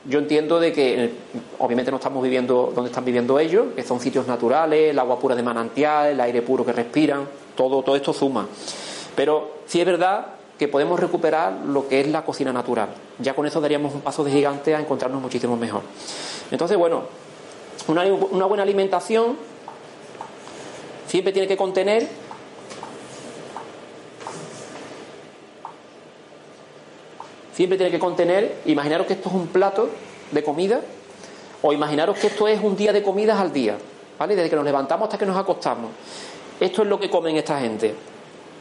[0.06, 1.14] Yo entiendo de que eh,
[1.60, 5.36] obviamente no estamos viviendo donde están viviendo ellos, que son sitios naturales, el agua pura
[5.36, 8.48] de manantial, el aire puro que respiran, todo, todo esto suma.
[9.16, 10.28] Pero sí es verdad
[10.58, 12.90] que podemos recuperar lo que es la cocina natural.
[13.20, 15.82] Ya con eso daríamos un paso de gigante a encontrarnos muchísimo mejor.
[16.52, 17.04] Entonces, bueno,
[17.90, 19.36] una, buena alimentación
[21.08, 22.08] siempre tiene que contener
[27.54, 29.90] siempre tiene que contener, imaginaros que esto es un plato
[30.32, 30.80] de comida,
[31.62, 33.78] o imaginaros que esto es un día de comidas al día,
[34.18, 34.34] ¿vale?
[34.34, 35.92] Desde que nos levantamos hasta que nos acostamos.
[36.58, 37.94] Esto es lo que comen esta gente.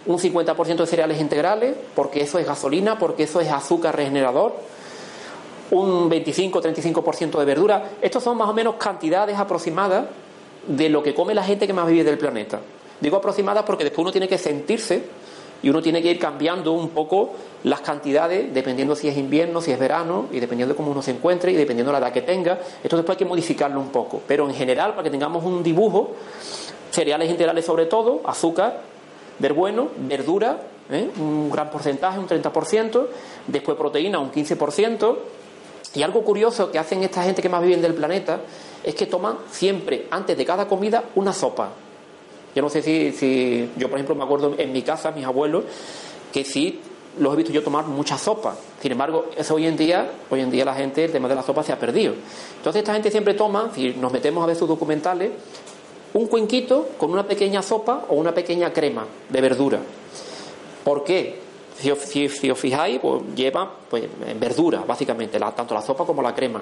[0.06, 4.56] Un 50% de cereales integrales, porque eso es gasolina, porque eso es azúcar regenerador,
[5.70, 7.90] un 25-35% de verdura.
[8.00, 10.06] Estos son más o menos cantidades aproximadas
[10.66, 12.60] de lo que come la gente que más vive del planeta.
[13.00, 15.02] Digo aproximadas porque después uno tiene que sentirse
[15.62, 17.30] y uno tiene que ir cambiando un poco
[17.64, 21.10] las cantidades dependiendo si es invierno, si es verano y dependiendo de cómo uno se
[21.10, 22.58] encuentre y dependiendo de la edad que tenga.
[22.82, 24.20] Esto después hay que modificarlo un poco.
[24.26, 26.12] Pero en general, para que tengamos un dibujo,
[26.90, 28.82] cereales integrales sobre todo, azúcar,
[29.54, 30.60] bueno, verdura,
[30.90, 31.08] ¿eh?
[31.18, 33.06] un gran porcentaje, un 30%,
[33.46, 35.16] después proteína, un 15%,
[35.94, 38.40] Y algo curioso que hacen esta gente que más viven del planeta
[38.84, 41.70] es que toman siempre, antes de cada comida, una sopa.
[42.54, 45.64] Yo no sé si, si yo, por ejemplo, me acuerdo en mi casa, mis abuelos,
[46.32, 46.80] que sí
[47.18, 48.56] los he visto yo tomar mucha sopa.
[48.80, 51.42] Sin embargo, eso hoy en día, hoy en día la gente, el tema de la
[51.42, 52.14] sopa se ha perdido.
[52.56, 55.30] Entonces esta gente siempre toma, si nos metemos a ver sus documentales,
[56.14, 59.78] un cuenquito con una pequeña sopa o una pequeña crema de verdura.
[60.84, 61.47] ¿Por qué?
[61.78, 64.04] Si, os fijáis, pues lleva pues,
[64.38, 66.60] verdura, básicamente, tanto la sopa como la crema.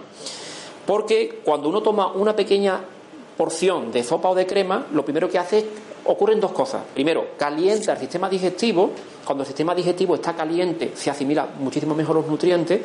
[0.87, 2.81] Porque cuando uno toma una pequeña
[3.37, 5.65] porción de sopa o de crema, lo primero que hace es
[6.07, 6.83] ocurren dos cosas.
[6.95, 8.91] Primero, calienta el sistema digestivo.
[9.25, 12.81] Cuando el sistema digestivo está caliente, se asimila muchísimo mejor los nutrientes.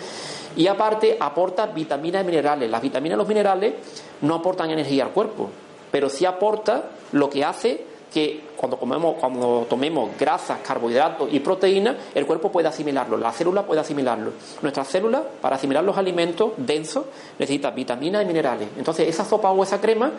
[0.55, 2.69] Y aparte, aporta vitaminas y minerales.
[2.69, 3.73] Las vitaminas y los minerales
[4.21, 5.49] no aportan energía al cuerpo,
[5.91, 11.95] pero sí aporta lo que hace que cuando, comemos, cuando tomemos grasas, carbohidratos y proteínas,
[12.13, 14.31] el cuerpo puede asimilarlo, la célula puede asimilarlo.
[14.61, 17.05] Nuestras células, para asimilar los alimentos densos,
[17.39, 18.67] necesitan vitaminas y minerales.
[18.77, 20.11] Entonces, esa sopa o esa crema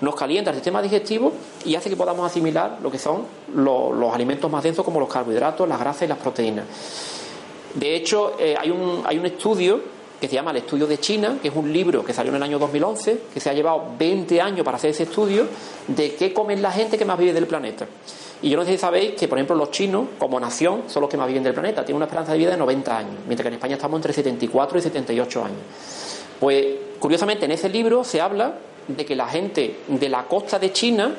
[0.00, 1.32] nos calienta el sistema digestivo
[1.64, 3.22] y hace que podamos asimilar lo que son
[3.54, 6.64] los, alimentos más densos, como los carbohidratos, las grasas y las proteínas.
[7.74, 11.38] De hecho, eh, hay, un, hay un estudio que se llama El Estudio de China,
[11.40, 14.40] que es un libro que salió en el año 2011, que se ha llevado 20
[14.40, 15.46] años para hacer ese estudio
[15.88, 17.86] de qué comen la gente que más vive del planeta.
[18.42, 21.10] Y yo no sé si sabéis que, por ejemplo, los chinos, como nación, son los
[21.10, 21.84] que más viven del planeta.
[21.84, 24.78] Tienen una esperanza de vida de 90 años, mientras que en España estamos entre 74
[24.78, 25.58] y 78 años.
[26.38, 26.66] Pues,
[26.98, 28.54] curiosamente, en ese libro se habla
[28.88, 31.14] de que la gente de la costa de China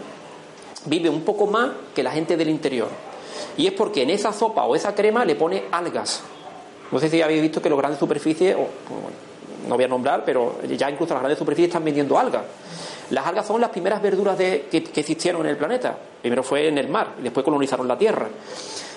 [0.86, 2.90] vive un poco más que la gente del interior.
[3.58, 6.22] Y es porque en esa sopa o esa crema le pone algas.
[6.92, 8.56] No sé si habéis visto que los grandes superficies,
[9.68, 12.44] no voy a nombrar, pero ya incluso las grandes superficies están vendiendo algas.
[13.10, 15.98] Las algas son las primeras verduras que, que, existieron en el planeta.
[16.22, 18.28] Primero fue en el mar y después colonizaron la Tierra.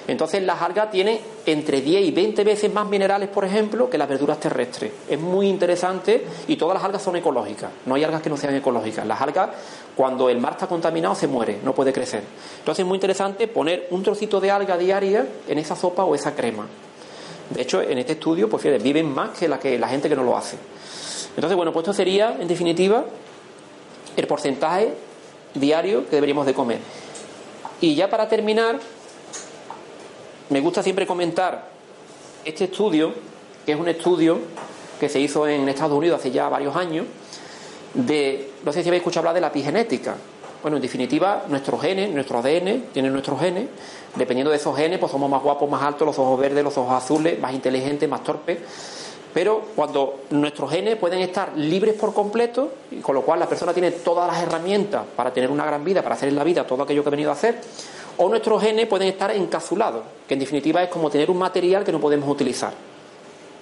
[0.08, 4.08] Entonces las algas tienen entre 10 y 20 veces más minerales, por ejemplo, que las
[4.08, 4.90] verduras terrestres.
[5.08, 7.70] Es muy interesante y todas las algas son ecológicas.
[7.86, 9.06] No hay algas que no sean ecológicas.
[9.06, 9.50] Las algas,
[9.94, 12.24] cuando el mar está contaminado, se muere, no puede crecer.
[12.58, 16.34] Entonces es muy interesante poner un trocito de alga diaria en esa sopa o esa
[16.34, 16.66] crema.
[17.50, 20.16] De hecho, en este estudio, pues fíjate, viven más que la, que la gente que
[20.16, 20.56] no lo hace.
[21.34, 23.04] Entonces, bueno, pues esto sería, en definitiva,
[24.16, 24.94] el porcentaje
[25.54, 26.78] diario que deberíamos de comer.
[27.80, 28.78] Y ya para terminar,
[30.50, 31.68] me gusta siempre comentar
[32.44, 33.12] este estudio,
[33.64, 34.38] que es un estudio
[34.98, 37.06] que se hizo en Estados Unidos hace ya varios años,
[37.94, 40.16] de, no sé si habéis escuchado hablar de la epigenética.
[40.62, 43.66] Bueno, en definitiva, nuestros genes, nuestro ADN, tienen nuestros genes.
[44.14, 46.92] Dependiendo de esos genes, pues somos más guapos, más altos, los ojos verdes, los ojos
[46.92, 48.58] azules, más inteligentes, más torpes.
[49.32, 53.72] Pero cuando nuestros genes pueden estar libres por completo, y con lo cual la persona
[53.72, 56.82] tiene todas las herramientas para tener una gran vida, para hacer en la vida todo
[56.82, 57.60] aquello que ha venido a hacer,
[58.18, 61.92] o nuestros genes pueden estar encapsulados, que en definitiva es como tener un material que
[61.92, 62.74] no podemos utilizar.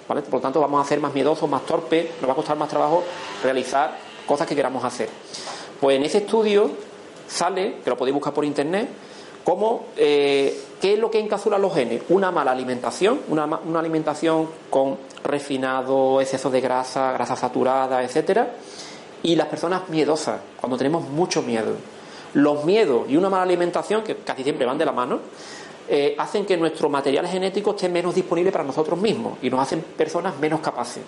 [0.07, 2.67] Por lo tanto, vamos a ser más miedosos, más torpes, nos va a costar más
[2.67, 3.03] trabajo
[3.43, 3.95] realizar
[4.25, 5.07] cosas que queramos hacer.
[5.79, 6.88] Pues en ese estudio
[7.29, 8.89] sale, que lo podéis buscar por internet,
[9.43, 12.01] como eh, qué es lo que encapsula los genes.
[12.09, 18.55] Una mala alimentación, una, una alimentación con refinado, exceso de grasa, grasa saturada, etcétera,
[19.23, 21.73] y las personas miedosas, cuando tenemos mucho miedo.
[22.33, 25.19] Los miedos y una mala alimentación, que casi siempre van de la mano,
[25.87, 29.81] eh, hacen que nuestro material genético esté menos disponible para nosotros mismos y nos hacen
[29.81, 31.01] personas menos capaces.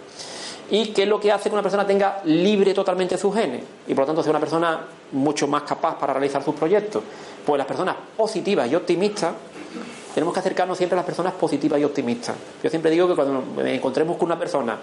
[0.71, 3.61] ¿Y qué es lo que hace que una persona tenga libre totalmente sus genes?
[3.87, 4.79] Y por lo tanto sea una persona
[5.11, 7.03] mucho más capaz para realizar sus proyectos.
[7.45, 9.33] Pues las personas positivas y optimistas,
[10.15, 12.37] tenemos que acercarnos siempre a las personas positivas y optimistas.
[12.63, 14.79] Yo siempre digo que cuando nos encontremos con una persona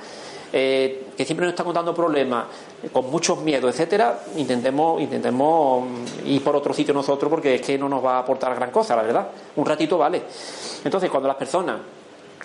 [0.53, 2.47] eh, que siempre nos está contando problemas,
[2.83, 5.85] eh, con muchos miedos, etcétera, intentemos, intentemos
[6.27, 8.95] ir por otro sitio nosotros porque es que no nos va a aportar gran cosa,
[8.95, 9.29] la verdad.
[9.57, 10.23] Un ratito vale.
[10.85, 11.81] Entonces, cuando las personas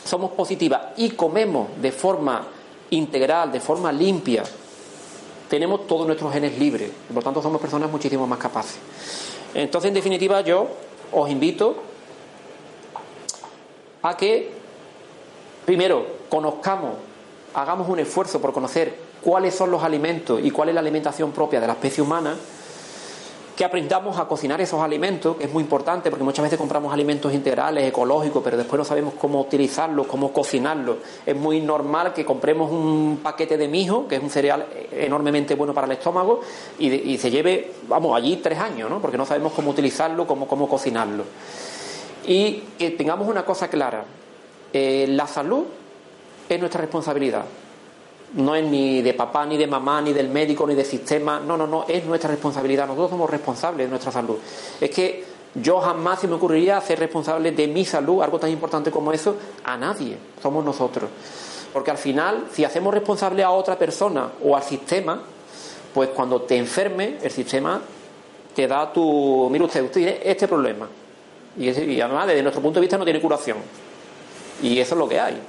[0.01, 2.45] somos positivas y comemos de forma
[2.93, 4.43] integral, de forma limpia,
[5.49, 6.91] tenemos todos nuestros genes libres.
[7.07, 8.77] Por lo tanto, somos personas muchísimo más capaces.
[9.53, 10.67] Entonces, en definitiva, yo
[11.11, 11.75] os invito
[14.01, 14.51] a que,
[15.65, 16.95] primero, conozcamos,
[17.53, 21.61] hagamos un esfuerzo por conocer cuáles son los alimentos y cuál es la alimentación propia
[21.61, 22.35] de la especie humana
[23.55, 27.33] que aprendamos a cocinar esos alimentos, que es muy importante porque muchas veces compramos alimentos
[27.33, 30.97] integrales, ecológicos, pero después no sabemos cómo utilizarlos, cómo cocinarlos.
[31.25, 35.73] Es muy normal que compremos un paquete de mijo, que es un cereal enormemente bueno
[35.73, 36.41] para el estómago,
[36.79, 38.99] y, se lleve, vamos, allí tres años, ¿no?
[38.99, 41.23] Porque no sabemos cómo utilizarlo, cómo, cómo cocinarlo.
[42.25, 44.03] Y que tengamos una cosa clara,
[44.71, 45.65] eh, la salud
[46.49, 47.43] es nuestra responsabilidad
[48.33, 51.39] no es ni de papá, ni de mamá, ni del médico, ni del sistema.
[51.39, 52.87] No, no, no, es nuestra responsabilidad.
[52.87, 54.37] Nosotros somos responsables de nuestra salud.
[54.79, 55.23] Es que
[55.55, 59.35] yo jamás se me ocurriría ser responsable de mi salud, algo tan importante como eso,
[59.63, 60.17] a nadie.
[60.41, 61.09] Somos nosotros.
[61.71, 65.21] Porque al final, si hacemos responsable a otra persona o al sistema,
[65.93, 67.81] pues cuando te enferme, el sistema
[68.55, 69.47] te da tu.
[69.51, 70.87] Mire usted, usted tiene este problema.
[71.57, 73.57] Y, y además, desde nuestro punto de vista, no tiene curación.
[74.61, 75.39] Y eso es lo que hay.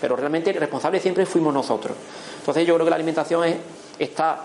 [0.00, 1.96] Pero realmente el responsable siempre fuimos nosotros.
[2.44, 3.56] Entonces, yo creo que la alimentación es,
[3.98, 4.38] está,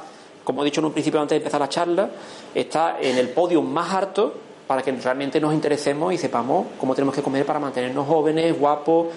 [0.45, 2.09] como he dicho en un principio antes de empezar la charla,
[2.55, 4.33] está en el podio más alto
[4.67, 9.07] para que realmente nos interesemos y sepamos cómo tenemos que comer para mantenernos jóvenes, guapos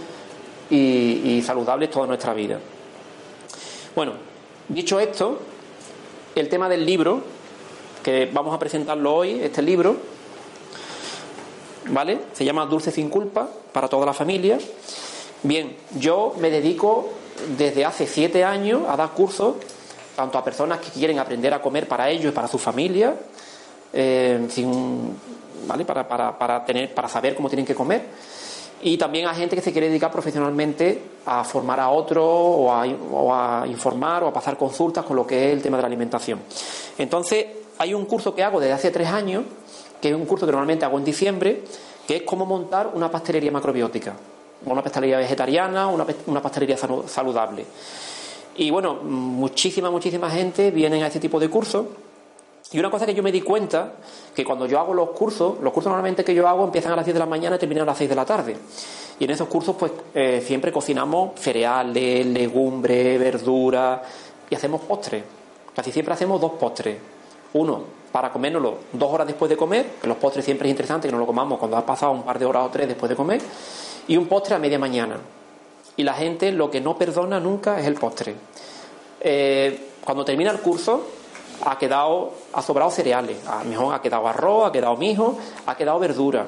[0.68, 2.59] y, y saludables toda nuestra vida.
[3.95, 4.14] Bueno,
[4.68, 5.39] dicho esto,
[6.35, 7.20] el tema del libro,
[8.03, 9.95] que vamos a presentarlo hoy, este libro,
[11.89, 12.18] ¿vale?
[12.33, 14.59] Se llama Dulce sin culpa para toda la familia.
[15.45, 17.21] Bien, yo me dedico
[17.57, 19.57] desde hace siete años a dar cursos
[20.16, 23.14] tanto a personas que quieren aprender a comer para ellos y para su familia,
[23.93, 24.47] eh,
[25.66, 25.85] ¿vale?
[25.85, 28.03] Para, para, para, tener, para saber cómo tienen que comer,
[28.83, 32.85] y también a gente que se quiere dedicar profesionalmente a formar a otros o a,
[32.85, 35.87] o a informar o a pasar consultas con lo que es el tema de la
[35.87, 36.41] alimentación.
[36.99, 37.47] Entonces,
[37.78, 39.45] hay un curso que hago desde hace tres años,
[40.01, 41.62] que es un curso que normalmente hago en diciembre,
[42.07, 44.14] que es cómo montar una pastelería macrobiótica
[44.66, 47.64] una pastelería vegetariana, una, una pastelería saludable.
[48.56, 51.86] Y bueno, muchísima, muchísima gente viene a este tipo de cursos.
[52.72, 53.92] Y una cosa que yo me di cuenta,
[54.34, 57.04] que cuando yo hago los cursos, los cursos normalmente que yo hago empiezan a las
[57.04, 58.56] 10 de la mañana y terminan a las 6 de la tarde.
[59.18, 64.00] Y en esos cursos pues eh, siempre cocinamos cereales, legumbres, verduras
[64.48, 65.22] y hacemos postres.
[65.74, 66.96] Casi siempre hacemos dos postres.
[67.54, 71.12] Uno para comérnoslo dos horas después de comer, que los postres siempre es interesante que
[71.12, 73.40] no lo comamos cuando ha pasado un par de horas o tres después de comer
[74.09, 75.16] y un postre a media mañana.
[75.96, 78.34] Y la gente lo que no perdona nunca es el postre.
[79.20, 81.07] Eh, cuando termina el curso,
[81.64, 85.76] ha quedado, ha sobrado cereales, a lo mejor ha quedado arroz, ha quedado mijo, ha
[85.76, 86.46] quedado verdura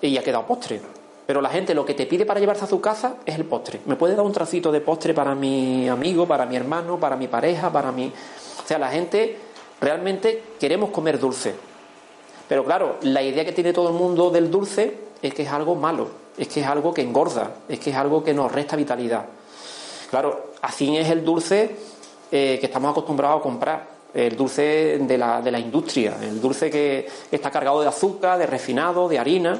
[0.00, 0.80] y ha quedado postre.
[1.26, 3.80] Pero la gente lo que te pide para llevarse a su casa es el postre.
[3.86, 7.28] ¿Me puede dar un trocito de postre para mi amigo, para mi hermano, para mi
[7.28, 8.08] pareja, para mi...
[8.08, 9.38] O sea, la gente
[9.80, 11.54] realmente queremos comer dulce.
[12.46, 15.74] Pero claro, la idea que tiene todo el mundo del dulce es que es algo
[15.74, 19.24] malo es que es algo que engorda, es que es algo que nos resta vitalidad.
[20.10, 21.76] Claro, así es el dulce
[22.30, 26.70] eh, que estamos acostumbrados a comprar, el dulce de la, de la industria, el dulce
[26.70, 29.58] que está cargado de azúcar, de refinado, de harina.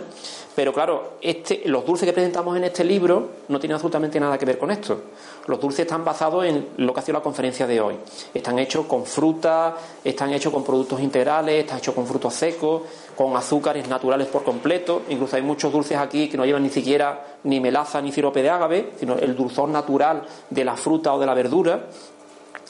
[0.55, 4.45] Pero claro, este, los dulces que presentamos en este libro no tienen absolutamente nada que
[4.45, 5.03] ver con esto.
[5.47, 7.97] Los dulces están basados en lo que ha sido la conferencia de hoy.
[8.33, 12.83] Están hechos con fruta, están hechos con productos integrales, están hechos con frutos secos,
[13.17, 15.03] con azúcares naturales por completo.
[15.09, 18.51] Incluso hay muchos dulces aquí que no llevan ni siquiera ni melaza ni sirope de
[18.51, 21.87] ágave, sino el dulzor natural de la fruta o de la verdura.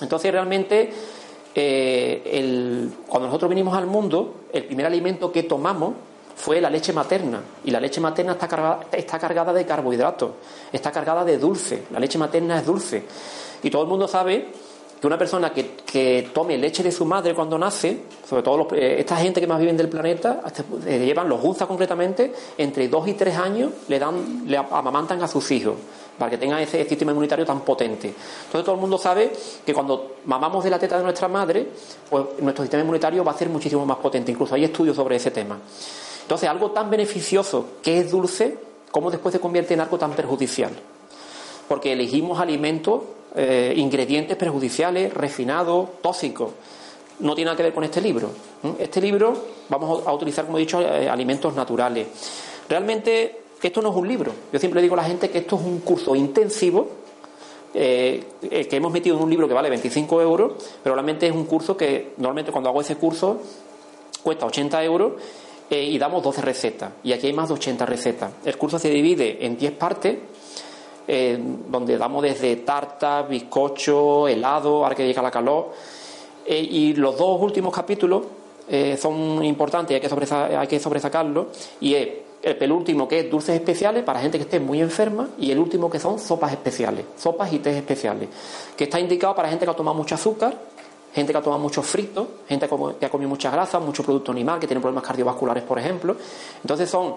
[0.01, 0.93] Entonces realmente
[1.55, 5.95] eh, cuando nosotros vinimos al mundo, el primer alimento que tomamos
[6.37, 7.41] fue la leche materna.
[7.65, 10.31] Y la leche materna está cargada, está cargada de carbohidratos,
[10.73, 11.85] está cargada de dulce.
[11.93, 13.05] La leche materna es dulce.
[13.63, 14.49] Y todo el mundo sabe
[15.05, 19.17] que una persona que, tome leche de su madre cuando nace, sobre todo eh, esta
[19.17, 20.41] gente que más viven del planeta,
[20.87, 25.29] eh, llevan los gustas concretamente, entre dos y tres años le dan, le amamantan a
[25.29, 25.75] sus hijos
[26.19, 28.09] para que tengan ese sistema inmunitario tan potente.
[28.09, 29.31] Entonces todo el mundo sabe
[29.67, 31.69] que cuando mamamos de la teta de nuestra madre,
[32.09, 34.33] pues nuestro sistema inmunitario va a ser muchísimo más potente.
[34.33, 35.59] Incluso hay estudios sobre ese tema.
[36.23, 38.57] Entonces algo tan beneficioso que es dulce,
[38.91, 40.73] ¿cómo después se convierte en algo tan perjudicial?
[41.69, 43.03] Porque elegimos alimentos
[43.37, 46.53] eh, ingredientes perjudiciales, refinados, tóxicos.
[47.19, 48.31] No tiene nada que ver con este libro.
[48.79, 49.35] Este libro
[49.69, 52.07] vamos a utilizar, como he dicho, eh, alimentos naturales.
[52.69, 54.33] Realmente esto no es un libro.
[54.53, 56.89] Yo siempre digo a la gente que esto es un curso intensivo
[57.75, 61.47] eh, que hemos metido en un libro que vale 25 euros, pero realmente es un
[61.47, 63.41] curso que normalmente cuando hago ese curso
[64.23, 65.13] cuesta 80 euros
[65.71, 66.93] y damos 12 recetas.
[67.03, 68.31] Y aquí hay más de 80 recetas.
[68.45, 70.19] El curso se divide en 10 partes
[71.07, 71.39] eh,
[71.69, 75.73] donde damos desde tarta, bizcocho, helado, ahora que llega la calor.
[76.47, 78.23] Eh, y los dos últimos capítulos
[78.69, 81.47] eh, son importantes y hay que, hay que sobresacarlos.
[81.81, 82.09] Y es
[82.43, 85.91] el penúltimo que es dulces especiales para gente que esté muy enferma y el último
[85.91, 88.29] que son sopas especiales, sopas y tés especiales,
[88.77, 90.55] que está indicado para gente que ha tomado mucho azúcar,
[91.15, 94.59] gente que ha tomado mucho frito, gente que ha comido mucha grasa, mucho producto animal,
[94.59, 96.17] que tiene problemas cardiovasculares, por ejemplo.
[96.63, 97.17] Entonces son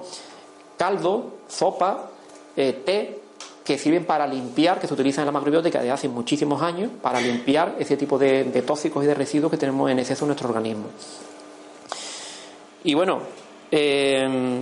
[0.77, 2.09] caldo, sopa,
[2.55, 3.26] té
[3.67, 7.19] que sirven para limpiar, que se utilizan en la macrobiótica desde hace muchísimos años, para
[7.19, 10.85] limpiar ese tipo de, tóxicos y de residuos que tenemos en exceso en nuestro organismo.
[12.85, 13.19] Y bueno,
[13.69, 14.61] eh,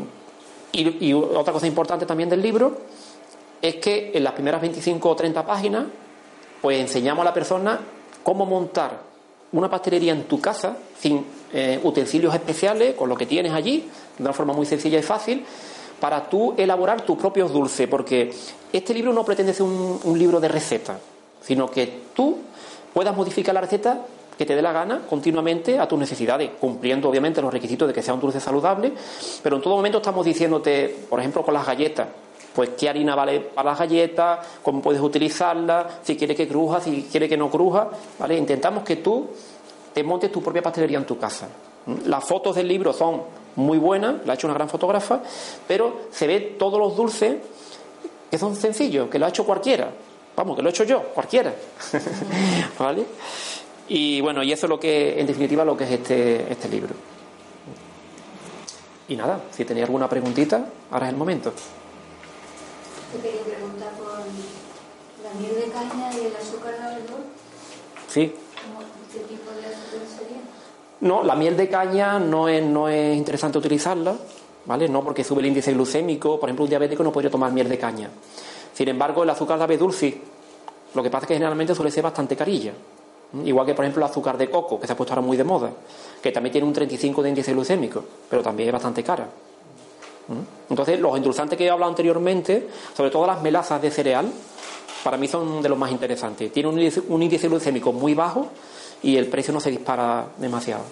[0.71, 2.79] y, otra cosa importante también del libro
[3.61, 5.85] es que en las primeras 25 o 30 páginas,
[6.59, 7.79] pues enseñamos a la persona
[8.23, 9.01] cómo montar
[9.51, 13.87] una pastelería en tu casa sin eh, utensilios especiales, con lo que tienes allí,
[14.17, 15.45] de una forma muy sencilla y fácil,
[15.99, 18.33] para tú elaborar tus propios dulces, porque
[18.71, 20.97] este libro no pretende ser un, libro de recetas,
[21.41, 22.37] sino que tú
[22.93, 24.01] puedas modificar la receta
[24.37, 28.01] que te dé la gana continuamente a tus necesidades, cumpliendo obviamente los requisitos de que
[28.01, 28.91] sea un dulce saludable,
[29.41, 32.07] pero en todo momento estamos diciéndote, por ejemplo, con las galletas,
[32.53, 37.07] pues qué harina vale para las galletas, cómo puedes utilizarla, si quiere que cruja, si
[37.11, 37.89] quiere que no cruja,
[38.19, 38.37] ¿vale?
[38.37, 39.27] Intentamos que tú
[39.93, 41.47] te montes tu propia pastelería en tu casa.
[41.85, 42.07] ¿Mm?
[42.07, 43.21] Las fotos del libro son
[43.55, 45.21] muy buenas, la ha hecho una gran fotógrafa,
[45.67, 47.37] pero se ve todos los dulces
[48.29, 49.91] que son sencillos, que lo ha hecho cualquiera.
[50.35, 51.53] Vamos, que lo he hecho yo, cualquiera.
[52.79, 53.05] ¿Vale?
[53.87, 56.93] Y bueno, y eso es lo que, en definitiva, lo que es este, este libro.
[59.07, 61.53] Y nada, si tenéis alguna preguntita, ahora es el momento.
[63.11, 66.75] Te quería preguntar por la miel de caña y el azúcar.
[68.09, 68.33] Sí.
[69.13, 70.41] ¿Qué tipo de azúcar sería?
[71.05, 74.15] No, la miel de caña no es, no es interesante utilizarla,
[74.65, 74.89] ¿vale?
[74.89, 76.39] No porque sube el índice glucémico.
[76.39, 78.09] Por ejemplo, un diabético no podría tomar miel de caña.
[78.73, 80.19] Sin embargo, el azúcar de ave dulce,
[80.95, 82.73] lo que pasa es que generalmente suele ser bastante carilla.
[83.43, 85.43] Igual que, por ejemplo, el azúcar de coco, que se ha puesto ahora muy de
[85.43, 85.69] moda,
[86.23, 89.29] que también tiene un 35 de índice glucémico, pero también es bastante cara.
[90.71, 94.31] Entonces, los endulzantes que he hablado anteriormente, sobre todo las melazas de cereal,
[95.03, 96.51] para mí son de los más interesantes.
[96.51, 98.47] Tienen un índice, un índice glucémico muy bajo
[99.05, 100.83] y el precio no se dispara demasiado.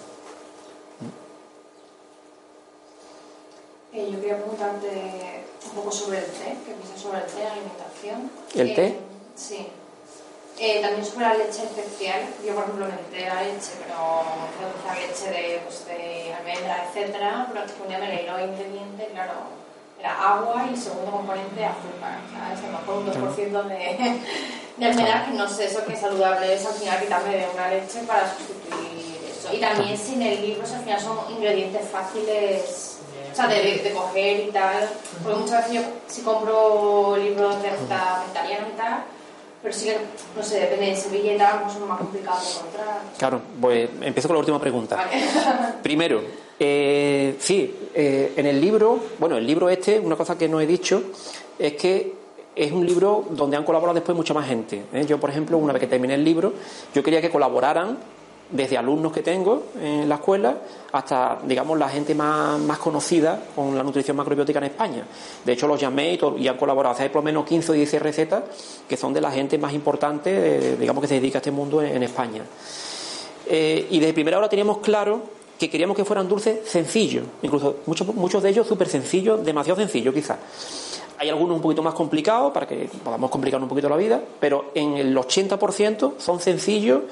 [3.92, 7.52] Eh, yo quería preguntarte un poco sobre el té, que piensas sobre el té, la
[7.52, 8.30] alimentación.
[8.54, 8.98] ¿El Eh, té?
[9.34, 9.66] Sí.
[10.60, 12.20] Eh, también sobre la leche especial.
[12.46, 14.22] Yo, por ejemplo, me entré la leche, pero
[14.86, 19.63] la leche de, pues, de almendra, etcétera, pero ponía el hilo ingrediente, claro, era
[20.06, 22.58] agua y segundo componente azúcar, ¿sabes?
[22.60, 24.20] A lo mejor un 2% de,
[24.76, 28.00] de almendra, que no sé, eso que saludable es al final quitarme de una leche
[28.00, 29.52] para sustituir eso.
[29.52, 32.98] Y también sin el libro, al final son ingredientes fáciles
[33.32, 34.88] o sea, de, de coger y tal.
[35.22, 39.04] Porque muchas veces yo si compro libros de receta vegetariana y tal,
[39.64, 39.96] pero sí que,
[40.36, 43.00] no sé, depende de Sevilla y tal, son más complicados de encontrar.
[43.16, 44.94] Claro, pues empiezo con la última pregunta.
[44.96, 45.10] Vale.
[45.82, 46.20] Primero,
[46.60, 50.66] eh, sí, eh, en el libro, bueno, el libro este, una cosa que no he
[50.66, 51.04] dicho,
[51.58, 52.12] es que
[52.54, 54.84] es un libro donde han colaborado después mucha más gente.
[54.92, 55.06] ¿eh?
[55.06, 56.52] Yo, por ejemplo, una vez que terminé el libro,
[56.94, 57.96] yo quería que colaboraran
[58.50, 60.54] desde alumnos que tengo en la escuela
[60.92, 65.02] hasta, digamos, la gente más, más conocida con la nutrición macrobiótica en España.
[65.44, 66.94] De hecho, los llamé y, y han colaborado.
[66.96, 68.42] O hay por lo menos 15 o 16 recetas
[68.88, 71.96] que son de la gente más importante, digamos, que se dedica a este mundo en-
[71.96, 72.42] en España.
[73.46, 75.20] Eh, y desde primera hora teníamos claro
[75.58, 80.14] que queríamos que fueran dulces sencillos, incluso muchos, muchos de ellos súper sencillos, demasiado sencillos
[80.14, 80.38] quizás.
[81.18, 84.70] Hay algunos un poquito más complicados para que podamos complicar un poquito la vida, pero
[84.74, 87.02] en el 80% son sencillos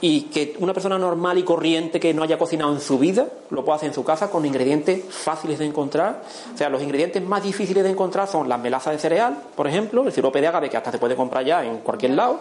[0.00, 3.64] y que una persona normal y corriente que no haya cocinado en su vida lo
[3.64, 6.22] puede hacer en su casa con ingredientes fáciles de encontrar.
[6.54, 10.04] O sea, los ingredientes más difíciles de encontrar son las melazas de cereal, por ejemplo,
[10.04, 12.40] el sirope de agave que hasta se puede comprar ya en cualquier lado.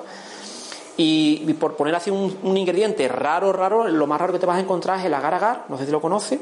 [0.99, 4.47] Y, y por poner así un, un ingrediente raro, raro, lo más raro que te
[4.47, 6.39] vas a encontrar es el agar agar, no sé si lo conoces,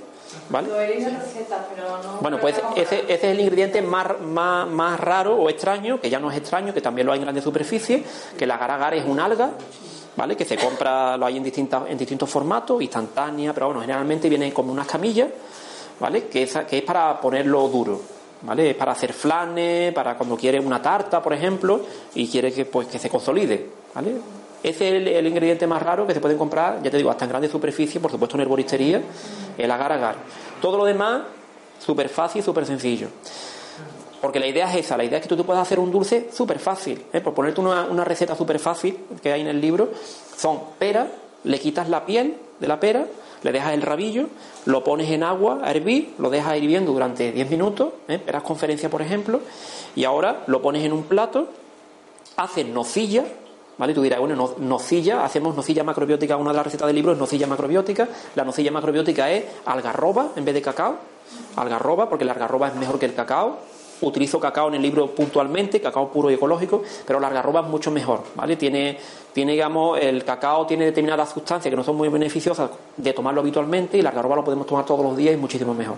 [0.49, 0.69] ¿vale?
[0.69, 2.19] Lo he leído en recetas, pero no.
[2.21, 6.09] Bueno, no pues ese, ese es el ingrediente más, más, más raro o extraño, que
[6.09, 8.05] ya no es extraño, que también lo hay en grandes superficies,
[8.37, 9.51] que el agar agar es un alga,
[10.15, 10.35] ¿vale?
[10.35, 14.53] Que se compra, lo hay en, distintas, en distintos formatos, instantánea, pero bueno, generalmente viene
[14.53, 15.29] como unas camillas,
[15.99, 16.25] ¿vale?
[16.27, 18.01] Que, esa- que es para ponerlo duro,
[18.41, 18.71] ¿vale?
[18.71, 21.81] Es para hacer flanes, para cuando quieres una tarta, por ejemplo,
[22.15, 24.15] y quiere que, pues, que se consolide, ¿vale?
[24.63, 27.25] Ese es el, el ingrediente más raro que se pueden comprar, ya te digo, hasta
[27.25, 29.01] en grandes superficies, por supuesto en herboristería,
[29.57, 30.15] el agar agar.
[30.59, 31.21] Todo lo demás,
[31.79, 33.09] súper fácil, súper sencillo.
[34.21, 36.29] Porque la idea es esa, la idea es que tú te puedas hacer un dulce
[36.33, 37.03] súper fácil.
[37.13, 37.21] ¿eh?
[37.21, 39.89] Por ponerte una, una receta súper fácil que hay en el libro,
[40.35, 41.07] son peras,
[41.43, 43.05] le quitas la piel de la pera,
[43.43, 44.27] le dejas el rabillo,
[44.65, 48.17] lo pones en agua a hervir, lo dejas hirviendo durante 10 minutos, ¿eh?
[48.17, 49.41] peras conferencia por ejemplo,
[49.95, 51.47] y ahora lo pones en un plato,
[52.37, 53.23] haces nocilla,
[53.77, 53.93] ¿vale?
[53.93, 57.17] Tú dirás, bueno, no- nocilla, hacemos nocilla macrobiótica, una de las recetas del libro es
[57.19, 60.95] nocilla macrobiótica, la nocilla macrobiótica es algarroba en vez de cacao,
[61.55, 63.59] algarroba, porque la algarroba es mejor que el cacao,
[64.01, 67.91] utilizo cacao en el libro puntualmente, cacao puro y ecológico, pero la algarroba es mucho
[67.91, 68.55] mejor, ¿vale?
[68.55, 68.97] Tiene,
[69.33, 73.97] tiene digamos, el cacao tiene determinadas sustancias que no son muy beneficiosas de tomarlo habitualmente
[73.97, 75.97] y la algarroba lo podemos tomar todos los días y muchísimo mejor.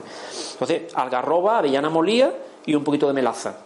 [0.53, 2.33] Entonces, algarroba, avellana molida
[2.65, 3.57] y un poquito de melaza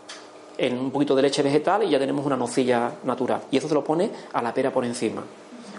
[0.58, 3.42] en un poquito de leche vegetal y ya tenemos una nocilla natural.
[3.50, 5.24] Y eso se lo pone a la pera por encima,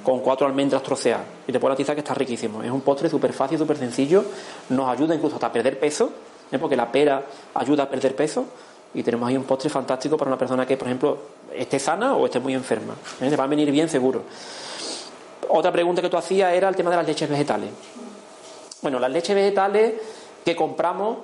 [0.02, 1.24] con cuatro almendras troceadas.
[1.46, 2.62] Y te puedo garantizar que está riquísimo.
[2.62, 4.24] Es un postre súper fácil, súper sencillo.
[4.70, 6.10] Nos ayuda incluso hasta a perder peso,
[6.58, 7.22] porque la pera
[7.54, 8.46] ayuda a perder peso.
[8.94, 11.18] Y tenemos ahí un postre fantástico para una persona que, por ejemplo,
[11.54, 12.94] esté sana o esté muy enferma.
[13.20, 13.30] ¿eh?
[13.30, 14.22] Le va a venir bien seguro.
[15.48, 17.70] Otra pregunta que tú hacías era el tema de las leches vegetales.
[18.82, 19.94] Bueno, las leches vegetales
[20.44, 21.18] que compramos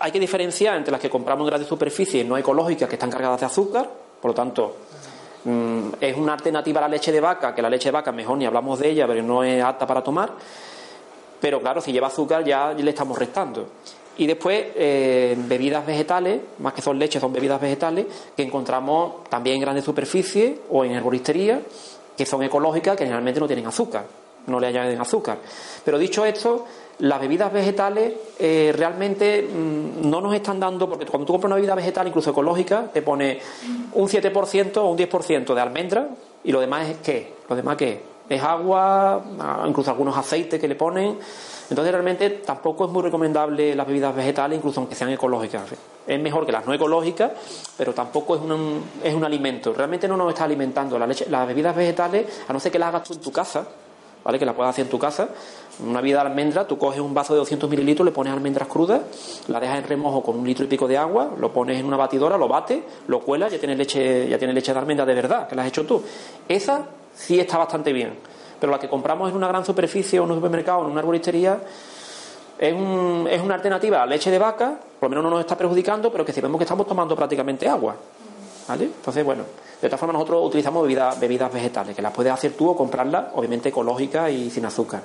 [0.00, 3.40] hay que diferenciar entre las que compramos en grandes superficies no ecológicas que están cargadas
[3.40, 3.88] de azúcar,
[4.20, 4.76] por lo tanto,
[5.44, 8.38] mm, es una alternativa a la leche de vaca, que la leche de vaca mejor
[8.38, 10.32] ni hablamos de ella, pero no es apta para tomar.
[11.40, 13.68] Pero claro, si lleva azúcar ya le estamos restando.
[14.16, 18.06] Y después eh, bebidas vegetales, más que son leches, son bebidas vegetales,
[18.36, 21.60] que encontramos también en grandes superficies o en herboristería,
[22.16, 24.04] que son ecológicas, que generalmente no tienen azúcar,
[24.46, 25.38] no le añaden azúcar.
[25.84, 26.66] Pero dicho esto,
[26.98, 31.56] las bebidas vegetales eh, realmente mm, no nos están dando, porque cuando tú compras una
[31.56, 33.40] bebida vegetal, incluso ecológica, te pone
[33.94, 36.08] un 7% o un 10% de almendra
[36.44, 37.32] y lo demás es qué?
[37.48, 38.09] ¿Lo demás qué?
[38.30, 39.20] Es agua,
[39.66, 41.18] incluso algunos aceites que le ponen.
[41.68, 45.62] Entonces realmente tampoco es muy recomendable las bebidas vegetales, incluso aunque sean ecológicas.
[46.06, 47.32] Es mejor que las no ecológicas,
[47.76, 49.74] pero tampoco es un, es un alimento.
[49.74, 50.96] Realmente no nos está alimentando.
[50.96, 53.66] La leche, las bebidas vegetales, a no ser que las hagas tú en tu casa,
[54.22, 54.38] ¿vale?
[54.38, 55.28] Que las puedas hacer en tu casa.
[55.84, 59.00] Una vida de almendra, tú coges un vaso de 200 mililitros, le pones almendras crudas,
[59.48, 61.96] la dejas en remojo con un litro y pico de agua, lo pones en una
[61.96, 65.48] batidora, lo bates, lo cuelas, ya tienes leche, ya tienes leche de almendra de verdad,
[65.48, 66.00] que la has hecho tú.
[66.48, 66.86] Esa
[67.20, 70.36] sí está bastante bien pero la que compramos en una gran superficie o en un
[70.36, 71.58] supermercado o en una arboristería
[72.58, 75.56] es, un, es una alternativa a leche de vaca, por lo menos no nos está
[75.56, 77.96] perjudicando, pero que si vemos que estamos tomando prácticamente agua.
[78.68, 78.84] ¿Vale?
[78.84, 79.44] Entonces, bueno,
[79.80, 83.28] de todas formas nosotros utilizamos bebidas, bebidas vegetales, que las puedes hacer tú o comprarlas,
[83.34, 85.00] obviamente ecológicas y sin azúcar.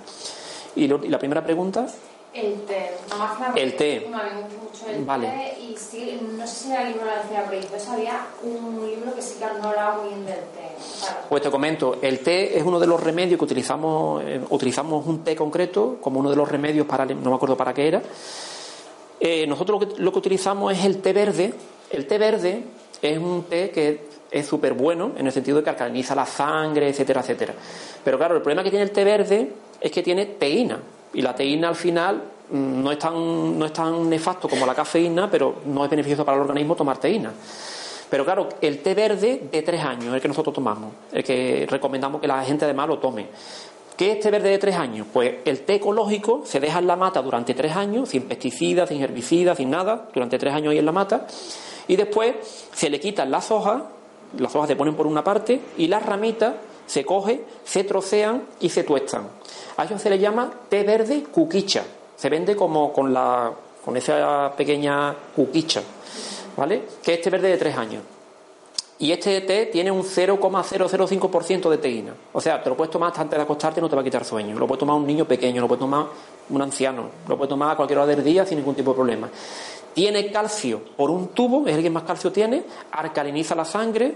[0.76, 1.88] Y la primera pregunta.
[2.36, 4.07] El té, más claro, el té.
[4.11, 5.27] No, me gusta mucho el Vale.
[5.27, 9.15] té y sí, no sé si era el libro de la después había un libro
[9.15, 10.75] que sí que no hablaba muy bien del té.
[10.99, 11.15] Claro.
[11.29, 15.23] Pues te comento, el té es uno de los remedios que utilizamos, eh, utilizamos un
[15.23, 18.01] té concreto como uno de los remedios para, no me acuerdo para qué era.
[19.17, 21.53] Eh, nosotros lo que, lo que utilizamos es el té verde.
[21.89, 22.63] El té verde
[23.01, 26.89] es un té que es súper bueno en el sentido de que alcaliniza la sangre,
[26.89, 27.53] etcétera, etcétera.
[28.03, 30.81] Pero claro, el problema que tiene el té verde es que tiene teína.
[31.16, 34.76] Y la teína al final mm, no es tan, no es tan nefasto como la
[34.76, 37.34] cafeína, pero no es beneficioso para el organismo tomar teína.
[38.09, 42.22] Pero claro, el té verde de tres años, el que nosotros tomamos, el que recomendamos
[42.22, 43.28] que la gente además lo tome.
[43.97, 45.07] ¿Qué es té verde de tres años?
[45.11, 49.01] Pues el té ecológico se deja en la mata durante tres años, sin pesticidas, sin
[49.01, 51.28] herbicidas, sin nada, durante tres años ahí en la mata,
[51.88, 52.36] y después
[52.74, 53.84] se le quitan las hojas,
[54.38, 56.55] las hojas se ponen por una parte, y las ramitas
[56.86, 59.30] se cogen, se trocean y se tuestan.
[59.78, 61.84] A eso se le llama té verde cuquicha.
[62.15, 63.51] Se vende como con, la,
[63.84, 65.82] con esa pequeña cuquicha,
[66.55, 66.84] ¿vale?
[67.03, 68.03] Que es té verde de tres años.
[68.97, 72.13] Y este té tiene un 0,005% de teína.
[72.32, 74.05] O sea, te lo puedes tomar hasta antes de acostarte y no te va a
[74.05, 74.57] quitar sueño.
[74.57, 76.05] Lo puede tomar un niño pequeño, lo puede tomar
[76.49, 79.30] un anciano, lo puede tomar a cualquier hora del día sin ningún tipo de problema.
[79.93, 84.15] Tiene calcio por un tubo, es el que más calcio tiene, alcaliniza la sangre,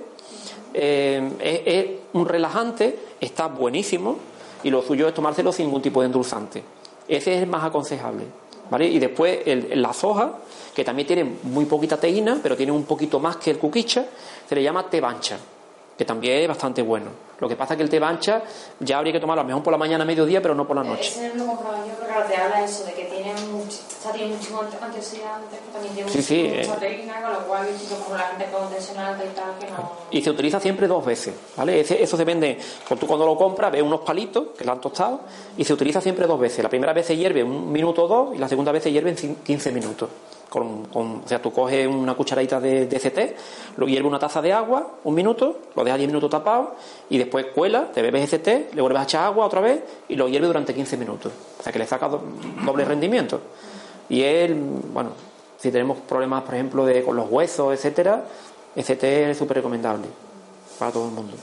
[0.74, 4.18] eh, es, es un relajante, está buenísimo
[4.64, 6.64] y lo suyo es tomárselo sin ningún tipo de endulzante.
[7.07, 8.26] Ese es el más aconsejable.
[8.70, 8.88] ¿vale?
[8.88, 10.32] Y después el, las hojas,
[10.74, 14.05] que también tienen muy poquita teína, pero tienen un poquito más que el cuquicha,
[14.47, 15.38] se le llama té bancha,
[15.97, 17.07] que también es bastante bueno.
[17.39, 18.43] Lo que pasa es que el té bancha
[18.80, 20.84] ya habría que tomarlo a lo mejor por la mañana, mediodía, pero no por la
[20.84, 21.10] noche.
[21.10, 23.09] Ese lo compraba yo, pero claro, te habla eso, de que tiene, mucho, o
[24.02, 27.04] sea, tiene antioxidantes, pero también tiene Sí, sí, mucha eh.
[27.24, 27.68] con lo cual,
[28.04, 29.91] como la gente con tensión alta y tal, que no...
[30.12, 31.82] Y se utiliza siempre dos veces, ¿vale?
[31.82, 34.82] Ese- eso se vende, pues tú cuando lo compras ves unos palitos que lo han
[34.82, 35.22] tostado
[35.58, 36.64] y se utiliza siempre dos veces.
[36.64, 39.10] La primera vez se hierve un minuto o dos y la segunda vez se hierve
[39.12, 40.10] en cin- 15 minutos.
[40.50, 43.36] Con, con- o sea, tú coges una cucharadita de, de té,
[43.78, 46.74] lo hierve una taza de agua, un minuto, lo dejas 10 minutos tapado
[47.08, 50.16] y después cuela, te bebes ese té, le vuelves a echar agua otra vez y
[50.16, 51.32] lo hierve durante 15 minutos.
[51.60, 52.24] O sea, que le saca do-
[52.66, 53.39] doble rendimiento.
[54.10, 54.55] Y él,
[54.93, 55.12] bueno,
[55.60, 58.24] si tenemos problemas, por ejemplo, de, con los huesos, etcétera,
[58.76, 60.07] ese té es súper recomendable
[60.80, 61.36] para todo el mundo.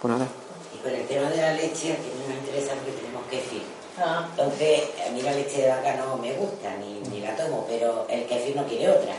[0.00, 0.26] Pues nada.
[0.74, 3.62] Y con el tema de la leche, a mí nos interesa porque tenemos kefir.
[3.98, 7.64] Ah, Entonces, a mí la leche de vaca no me gusta, ni, ni la tomo,
[7.68, 9.14] pero el kefir no quiere otra.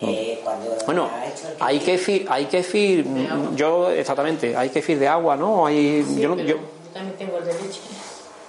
[0.00, 4.98] Eh, cuando Bueno, ha hecho el hay kefir, hay kefir, mm, yo exactamente, hay kefir
[4.98, 5.66] de agua, ¿no?
[5.66, 7.80] Hay, sí, yo, no- pero yo- yo también tengo el de leche.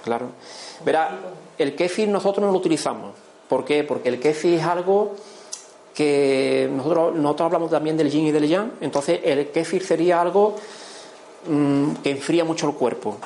[0.04, 0.26] claro.
[0.84, 1.18] Verá,
[1.58, 3.12] el kefir nosotros no lo utilizamos.
[3.48, 3.84] ¿Por qué?
[3.84, 5.14] Porque el kefir es algo
[5.94, 10.54] que nosotros, hablamos también del yin y del yang, entonces el kefir sería algo
[11.48, 13.16] mm, que enfría mucho el cuerpo.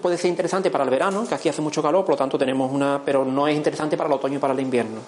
[0.00, 2.72] Puede ser interesante para el verano, que aquí hace mucho calor, por lo tanto tenemos
[2.72, 5.00] una, pero no es interesante para el otoño y para el invierno.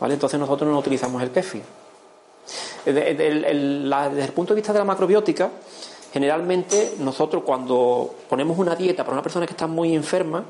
[0.00, 0.14] ¿Vale?
[0.14, 1.62] Entonces nosotros no utilizamos el kefir.
[2.86, 5.50] De- de- el- el- la- desde el punto de vista de la macrobiótica,
[6.12, 10.44] generalmente nosotros cuando ponemos una dieta para una persona que está muy enferma,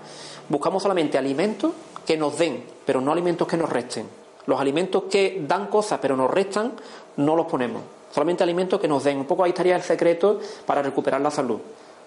[0.48, 1.72] buscamos solamente alimentos
[2.06, 4.08] que nos den, pero no alimentos que nos resten.
[4.46, 6.72] Los alimentos que dan cosas pero nos restan,
[7.16, 7.82] no los ponemos.
[8.12, 9.18] Solamente alimentos que nos den.
[9.18, 11.58] Un poco ahí estaría el secreto para recuperar la salud.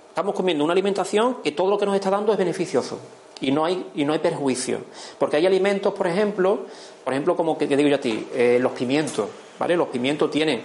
[0.10, 3.00] Estamos comiendo una alimentación que todo lo que nos está dando es beneficioso.
[3.42, 4.80] y no hay, y no hay perjuicio.
[5.18, 6.60] Porque hay alimentos, por ejemplo,
[7.04, 9.28] por ejemplo, como que, digo yo a ti, eh, los pimientos,
[9.58, 9.76] ¿vale?
[9.76, 10.62] Los pimientos tienen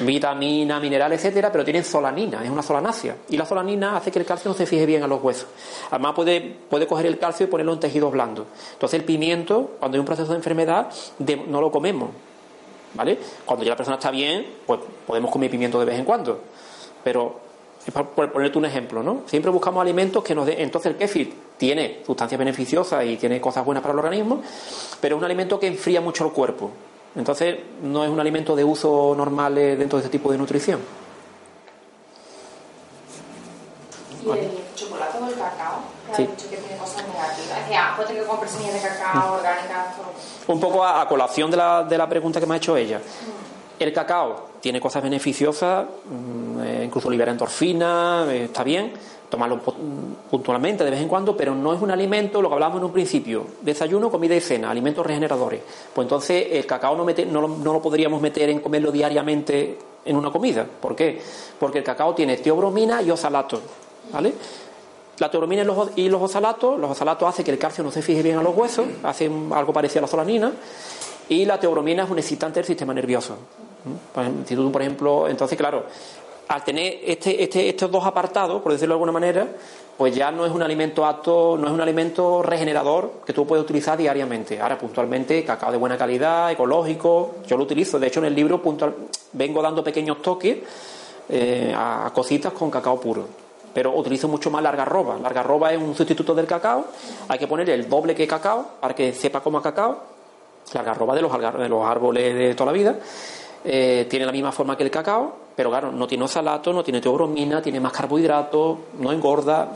[0.00, 3.16] vitamina, mineral, etcétera, pero tienen solanina, es una solanácea.
[3.28, 5.46] Y la solanina hace que el calcio no se fije bien a los huesos.
[5.90, 8.46] Además puede, puede coger el calcio y ponerlo en tejidos blandos.
[8.72, 10.88] Entonces el pimiento, cuando hay un proceso de enfermedad,
[11.48, 12.10] no lo comemos.
[12.92, 13.18] ¿Vale?
[13.44, 16.40] Cuando ya la persona está bien, pues podemos comer pimiento de vez en cuando.
[17.04, 17.38] Pero
[18.14, 19.22] por ponerte un ejemplo, ¿no?
[19.26, 20.60] Siempre buscamos alimentos que nos den.
[20.60, 24.42] Entonces el kéfir tiene sustancias beneficiosas y tiene cosas buenas para el organismo,
[25.00, 26.70] pero es un alimento que enfría mucho el cuerpo.
[27.16, 30.80] Entonces no es un alimento de uso normal eh, dentro de este tipo de nutrición.
[34.24, 35.80] ¿Y el chocolate o el cacao?
[36.14, 37.58] Que dicho que tiene cosas negativas.
[37.62, 39.86] Decía, puede que compre semillas de cacao orgánicas.
[40.46, 42.98] Un poco a, colación de la, de la pregunta que me ha hecho ella.
[42.98, 43.82] Mm.
[43.82, 48.92] El cacao tiene cosas beneficiosas, mm, eh, incluso libera endorfina, eh, está bien,
[49.30, 49.60] tomarlo
[50.30, 52.92] puntualmente de vez en cuando, pero no es un alimento, lo que hablábamos en un
[52.92, 55.60] principio, desayuno, comida y cena, alimentos regeneradores.
[55.94, 60.66] Pues entonces el cacao no, no, lo podríamos meter en comerlo diariamente en una comida.
[60.80, 61.22] ¿Por qué?
[61.58, 63.60] Porque el cacao tiene teobromina y oxalato,
[64.12, 64.34] ¿vale?
[65.18, 65.62] La teobromina
[65.94, 68.56] y los, oxalatos, los oxalatos hacen que el calcio no se fije bien a los
[68.56, 70.52] huesos, hacen algo parecido a la solanina,
[71.28, 73.36] y la teobromina es un excitante del sistema nervioso.
[74.46, 75.84] Si tú, por ejemplo, entonces, claro,
[76.50, 79.46] al tener este, este, estos dos apartados, por decirlo de alguna manera,
[79.96, 83.64] pues ya no es un alimento apto, no es un alimento regenerador que tú puedes
[83.64, 84.60] utilizar diariamente.
[84.60, 88.00] Ahora, puntualmente, cacao de buena calidad, ecológico, yo lo utilizo.
[88.00, 88.94] De hecho, en el libro puntual,
[89.32, 90.58] vengo dando pequeños toques
[91.28, 93.28] eh, a cositas con cacao puro.
[93.72, 95.18] Pero utilizo mucho más la algarroba.
[95.22, 96.86] La algarroba es un sustituto del cacao.
[97.28, 100.00] Hay que ponerle el doble que cacao para que sepa como cacao.
[100.72, 102.96] La algarroba de de los árboles de toda la vida.
[103.64, 107.00] Eh, tiene la misma forma que el cacao, pero claro, no tiene oxalato, no tiene
[107.00, 109.68] teobromina, tiene más carbohidratos, no engorda,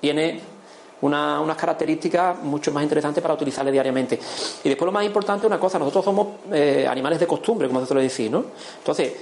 [0.00, 0.40] tiene
[1.00, 4.18] unas características mucho más interesantes para utilizarle diariamente.
[4.62, 7.86] Y después lo más importante, una cosa, nosotros somos eh, animales de costumbre, como se
[7.86, 8.44] suele decir, ¿no?
[8.78, 9.14] Entonces,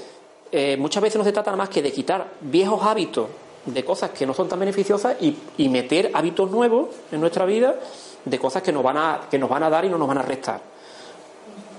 [0.50, 3.28] eh, muchas veces no se trata nada más que de quitar viejos hábitos
[3.64, 7.76] de cosas que no son tan beneficiosas y, y meter hábitos nuevos en nuestra vida
[8.24, 10.18] de cosas que nos van a, que nos van a dar y no nos van
[10.18, 10.77] a restar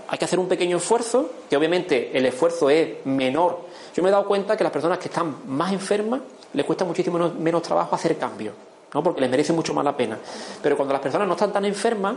[0.10, 3.60] hay que hacer un pequeño esfuerzo, que obviamente el esfuerzo es menor.
[3.96, 6.22] Yo me he dado cuenta que las personas que están más enfermas
[6.54, 8.56] les cuesta muchísimo menos, trabajo hacer cambios,
[8.92, 9.04] ¿no?
[9.04, 10.18] porque les merece mucho más la pena.
[10.64, 12.16] Pero cuando las personas no están tan enfermas,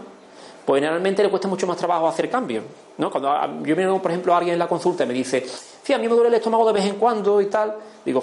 [0.65, 2.65] pues generalmente les cuesta mucho más trabajo hacer cambios.
[2.97, 3.11] ¿no?
[3.11, 5.45] Cuando yo veo, por ejemplo, a alguien en la consulta y me dice,
[5.83, 7.75] sí, a mí me duele el estómago de vez en cuando y tal,
[8.07, 8.23] digo,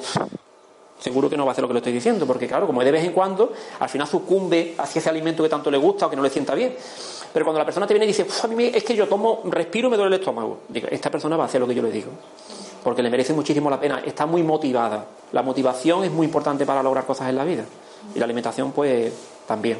[0.99, 2.85] seguro que no va a hacer lo que le estoy diciendo, porque claro, como es
[2.85, 6.09] de vez en cuando, al final sucumbe hacia ese alimento que tanto le gusta o
[6.09, 6.75] que no le sienta bien.
[7.31, 9.87] Pero cuando la persona te viene y dice, a mí es que yo tomo, respiro
[9.87, 11.91] y me duele el estómago, digo, esta persona va a hacer lo que yo le
[11.91, 12.11] digo.
[12.83, 15.05] Porque le merece muchísimo la pena, está muy motivada.
[15.31, 17.65] La motivación es muy importante para lograr cosas en la vida.
[18.15, 19.13] Y la alimentación, pues,
[19.45, 19.77] también.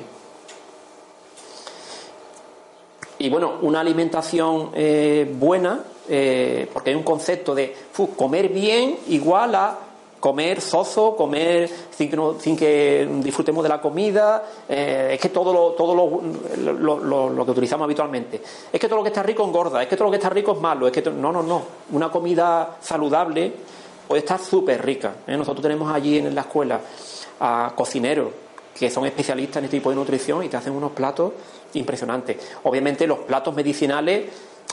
[3.18, 7.76] Y bueno, una alimentación eh, buena, eh, porque hay un concepto de
[8.16, 9.78] comer bien igual a
[10.20, 15.54] comer soso, comer sin que, sin que disfrutemos de la comida, eh, es que todo,
[15.54, 18.42] lo, todo lo, lo, que utilizamos habitualmente.
[18.72, 20.54] Es que todo lo que está rico engorda, es que todo lo que está rico
[20.54, 21.62] es malo, es que no, no, no.
[21.92, 23.54] Una comida saludable
[24.08, 25.16] puede estar súper rica.
[25.26, 25.38] ¿eh?
[25.38, 26.82] Nosotros tenemos allí en la escuela
[27.40, 28.28] a cocineros
[28.78, 31.34] que son especialistas en este tipo de nutrición y te hacen unos platos
[31.74, 32.38] impresionantes.
[32.64, 34.26] Obviamente los platos medicinales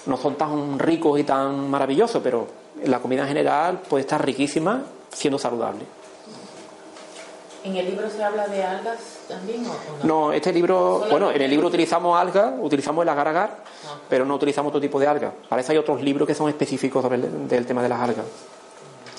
[0.06, 2.46] no son tan ricos y tan maravillosos, pero
[2.84, 4.84] la comida en general puede estar riquísima
[5.16, 5.84] siendo saludable.
[7.64, 9.66] ¿En el libro se habla de algas también?
[9.66, 10.32] O no?
[10.32, 13.56] este libro, bueno, en el libro utilizamos algas, utilizamos el agar agar,
[13.86, 13.98] ah.
[14.08, 15.32] pero no utilizamos otro tipo de algas.
[15.48, 18.26] Para eso hay otros libros que son específicos sobre el, del tema de las algas.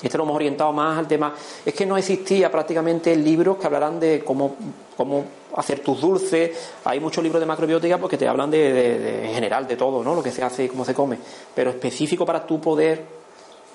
[0.00, 1.34] Este lo hemos orientado más al tema.
[1.66, 4.54] Es que no existía prácticamente libros que hablaran de cómo,
[4.96, 5.24] cómo
[5.56, 6.56] hacer tus dulces.
[6.84, 10.14] Hay muchos libros de macrobiótica porque te hablan de, de, en general de todo, ¿no?
[10.14, 11.18] Lo que se hace y cómo se come.
[11.54, 13.04] Pero específico para tú poder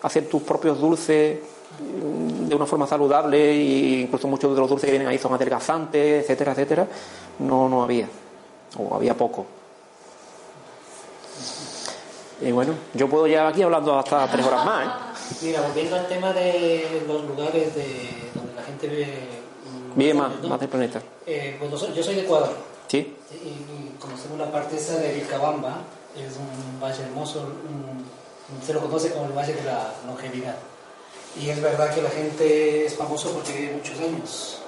[0.02, 1.38] hacer tus propios dulces
[1.80, 6.24] de una forma saludable e incluso muchos de los dulces que vienen ahí son adelgazantes,
[6.24, 6.88] etcétera, etcétera,
[7.40, 8.08] no, no había,
[8.78, 9.46] o había poco.
[12.42, 14.86] Y bueno, yo puedo llegar aquí hablando hasta tres horas más.
[14.86, 14.90] ¿eh?
[15.44, 19.08] Mira, volviendo al tema de los lugares de donde la gente vive,
[19.96, 21.02] vive más, más del planeta.
[21.26, 22.54] Eh, pues yo soy de Ecuador.
[22.88, 23.16] Sí.
[23.32, 25.78] Y, conocemos la parte esa de Vilcabamba,
[26.18, 27.48] es un valle hermoso,
[28.66, 30.56] se lo conoce como el Valle de la Longevidad.
[31.40, 34.60] Y es verdad que la gente es famoso porque vive muchos años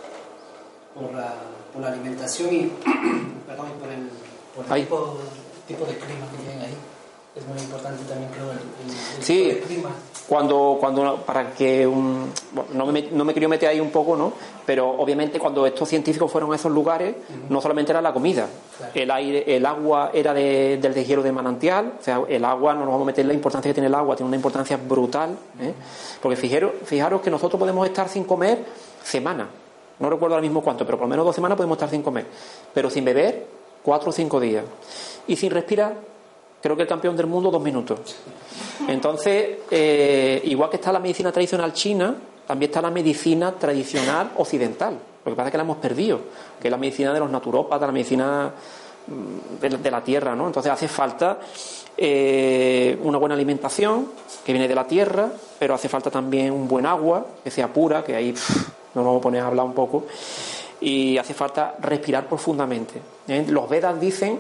[0.95, 1.35] por la,
[1.71, 2.59] por la alimentación y,
[3.47, 4.09] perdón, por el,
[4.55, 5.17] por el tipo,
[5.67, 6.75] tipo, de clima que tienen ahí.
[7.35, 9.37] es muy importante también, creo, el, el- el Sí.
[9.43, 9.89] tipo de clima.
[10.27, 14.15] Cuando, cuando para que un- bueno, no, me, no me quería meter ahí un poco,
[14.15, 14.33] ¿no?
[14.65, 17.15] Pero obviamente cuando estos científicos fueron a esos lugares,
[17.49, 18.47] no solamente era la comida,
[18.77, 18.91] Claro.
[18.95, 22.79] el aire, el agua era de- del deshielo de manantial, o sea, el agua, no
[22.81, 25.37] nos vamos a meter en la importancia que tiene el agua, tiene una importancia brutal,
[25.61, 25.73] ¿eh?
[26.21, 28.65] porque fijaros, fijaros que nosotros podemos estar sin comer
[29.03, 29.47] semanas,
[29.99, 32.25] no recuerdo ahora mismo cuánto, pero por lo menos dos semanas podemos estar sin comer,
[32.73, 33.45] pero sin beber
[33.83, 34.65] cuatro o cinco días,
[35.27, 35.93] y sin respirar,
[36.65, 37.99] creo que el campeón del mundo dos minutos.
[38.87, 42.15] Entonces, eh, igual que está la medicina tradicional china,
[42.47, 44.97] también está la medicina tradicional occidental.
[45.23, 46.21] Lo que pasa es que la hemos perdido,
[46.59, 48.51] que es la medicina de los naturópatas, la medicina
[49.05, 50.47] mm, de, la tierra, ¿no?
[50.47, 51.37] Entonces hace falta
[51.95, 54.07] eh, una buena alimentación
[54.43, 55.29] que viene de la tierra,
[55.59, 59.19] pero hace falta también un buen agua que sea pura, que ahí pff, nos vamos
[59.19, 60.05] a poner a hablar un poco,
[60.81, 62.99] y hace falta respirar profundamente.
[63.27, 63.45] ¿eh?
[63.49, 64.39] Los Vedas dicen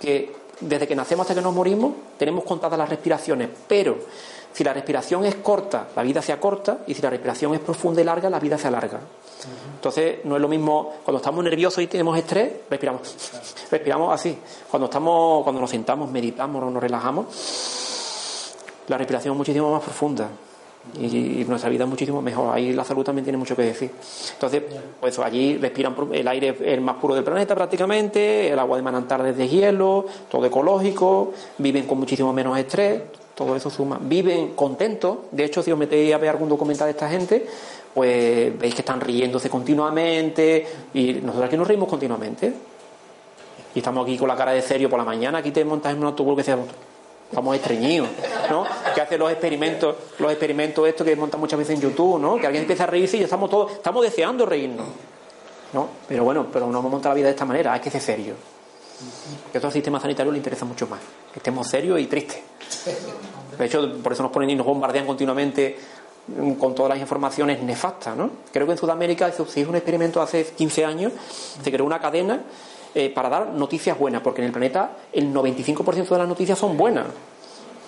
[0.00, 3.98] que desde que nacemos hasta que nos morimos tenemos contadas las respiraciones, pero
[4.52, 8.00] si la respiración es corta, la vida se acorta, y si la respiración es profunda
[8.00, 9.00] y larga, la vida se alarga.
[9.74, 13.02] Entonces, no es lo mismo cuando estamos nerviosos y tenemos estrés, respiramos.
[13.70, 14.38] Respiramos así.
[14.70, 17.26] Cuando estamos, cuando nos sentamos, meditamos o nos relajamos,
[18.88, 20.30] la respiración es muchísimo más profunda.
[21.00, 22.54] Y, nuestra vida es muchísimo mejor.
[22.54, 23.90] Ahí la salud también tiene mucho que decir.
[24.32, 24.62] Entonces,
[25.00, 29.24] pues allí respiran el aire el más puro del planeta prácticamente, el agua de manantar
[29.26, 33.02] es de hielo, todo ecológico, viven con muchísimo menos estrés,
[33.34, 33.98] todo eso suma.
[34.00, 35.18] Viven contentos.
[35.30, 37.46] De hecho, si os metéis a ver algún documental de esta gente,
[37.94, 42.52] pues veis que están riéndose continuamente y nosotros aquí nos reímos continuamente.
[43.74, 45.98] Y estamos aquí con la cara de serio por la mañana, aquí te montas en
[45.98, 46.58] un autobús que sea
[47.28, 48.08] estamos estreñidos,
[48.50, 48.64] ¿no?
[48.94, 52.36] Que hace los experimentos, los experimentos estos que montan muchas veces en YouTube, ¿no?
[52.36, 54.86] Que alguien empieza a reírse y ya estamos todos, estamos deseando reírnos,
[55.72, 55.88] ¿no?
[56.08, 58.34] Pero bueno, pero no monta la vida de esta manera, hay que ser serio.
[59.52, 61.00] Que todo el sistema sanitario le interesa mucho más,
[61.32, 62.40] que estemos serios y tristes.
[63.58, 65.78] De hecho, por eso nos ponen y nos bombardean continuamente
[66.58, 68.30] con todas las informaciones nefastas, ¿no?
[68.52, 71.12] Creo que en Sudamérica se hizo un experimento hace 15 años,
[71.62, 72.40] se creó una cadena
[72.98, 76.76] eh, para dar noticias buenas, porque en el planeta el 95% de las noticias son
[76.78, 77.04] buenas.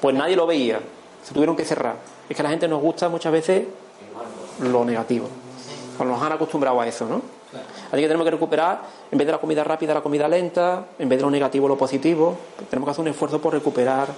[0.03, 0.81] Pues nadie lo veía,
[1.25, 1.97] se tuvieron que cerrar.
[2.29, 3.67] Es que a la gente nos gusta muchas veces
[4.61, 5.27] lo negativo.
[5.99, 7.23] O nos han acostumbrado a eso, ¿no?
[7.91, 11.09] Así que tenemos que recuperar, en vez de la comida rápida, la comida lenta, en
[11.09, 12.37] vez de lo negativo, lo positivo.
[12.69, 14.09] Tenemos que hacer un esfuerzo por recuperar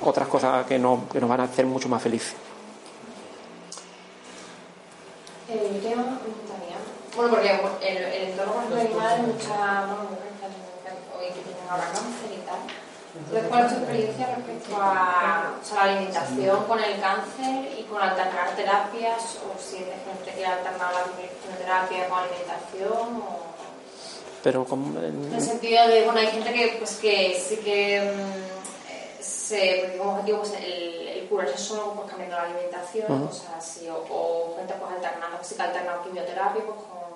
[0.00, 2.34] otras cosas que, no- que nos van a hacer mucho más felices.
[5.48, 6.76] Eh, ¿Qué más preguntaría?
[7.16, 7.50] Bueno, porque
[7.88, 12.60] el, el los animales hay muchas mujeres que tienen ahora cáncer y tal.
[13.18, 17.82] Entonces, ¿cuál es tu experiencia respecto a, o sea, la alimentación con el cáncer y
[17.84, 19.38] con alternar terapias?
[19.40, 21.04] ¿O si hay gente que ha alternado la
[21.40, 23.22] quimioterapia con alimentación?
[23.22, 23.40] O...
[24.42, 28.92] Pero como, En el sentido de, bueno, hay gente que, pues, que sí que mm,
[28.92, 33.26] eh, se, como objetivo pues, el, el curarse solo pues, cambiando la alimentación, Ujú.
[33.28, 37.15] cosas así, o, o gente pues alternando, sí que ha alternado quimioterapia pues, con...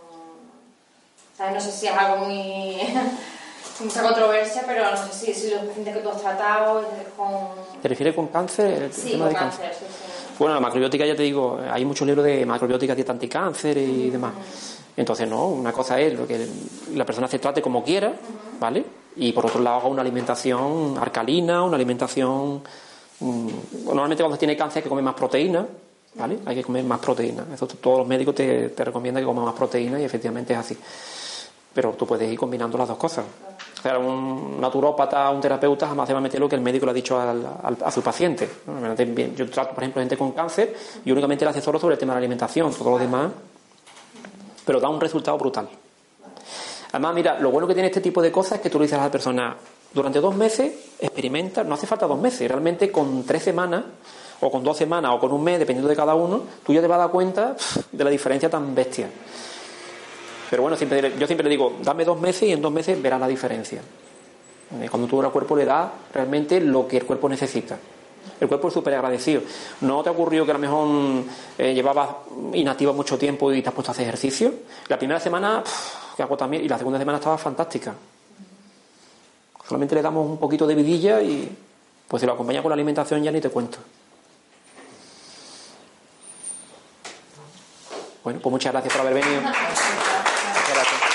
[1.41, 1.55] ¿sabes?
[1.55, 2.77] No sé si es algo muy...
[3.81, 6.85] mucha controversia, pero no sé si, si los pacientes que tú has tratado
[7.17, 7.29] con...
[7.81, 8.83] ¿Te refieres con cáncer?
[8.83, 9.65] El Sí, tema con de cáncer.
[9.71, 10.35] cáncer, sí, sí.
[10.39, 14.33] Bueno, la macrobiótica ya te digo, hay muchos libros de macrobiótica, dieta anticáncer y demás.
[14.99, 16.47] Entonces, no, una cosa es lo que
[16.95, 18.13] la persona se trate como quiera,
[18.59, 18.85] ¿vale?
[19.17, 22.63] Y por otro lado, haga una alimentación alcalina, una alimentación.
[23.21, 23.49] mm,
[23.87, 25.67] normalmente cuando tiene cáncer hay que comer más proteína,
[26.17, 26.39] ¿vale?
[26.45, 27.47] Hay que comer más proteína.
[27.55, 30.77] Eso todos los médicos te, te recomiendan que comas más proteína y efectivamente es así.
[31.73, 33.25] Pero tú puedes ir combinando las dos cosas.
[33.85, 36.91] O un naturópata, un terapeuta jamás se va a meter lo que el médico le
[36.91, 38.49] ha dicho al- al- a su paciente.
[39.37, 40.75] Yo trato, por ejemplo, gente con cáncer
[41.05, 43.31] y únicamente le asesoro sobre el tema de la alimentación, todo lo demás.
[44.67, 45.69] Pero da un resultado brutal.
[46.93, 48.99] Además, mira, lo bueno que tiene este tipo de cosas es que tú le dices
[48.99, 49.57] a la persona,
[49.95, 53.85] durante dos meses experimenta, no hace falta dos meses, realmente con tres semanas,
[54.41, 56.87] o con dos semanas, o con un mes, dependiendo de cada uno, tú ya te
[56.87, 57.57] vas a dar cuenta
[57.93, 59.09] de la diferencia tan bestia.
[60.51, 63.29] Pero bueno, yo siempre le digo, dame dos meses y en dos meses verás la
[63.29, 63.81] diferencia.
[64.81, 67.79] Eh, Cuando tú al cuerpo le das realmente lo que el cuerpo necesita.
[68.41, 69.43] El cuerpo es súper agradecido.
[69.83, 71.25] ¿No te ha ocurrido que a lo mejor mm,
[71.59, 72.09] eh, llevabas
[72.55, 74.53] inactiva mucho tiempo y te has puesto a hacer ejercicio?
[74.89, 75.63] La primera semana,
[76.17, 77.95] que hago también, y la segunda semana estaba fantástica.
[79.67, 81.49] Solamente le damos un poquito de vidilla y
[82.09, 83.79] pues si lo acompaña con la alimentación ya ni te cuento.
[88.25, 89.43] Bueno, pues muchas gracias por haber venido.
[90.73, 91.10] Gracias.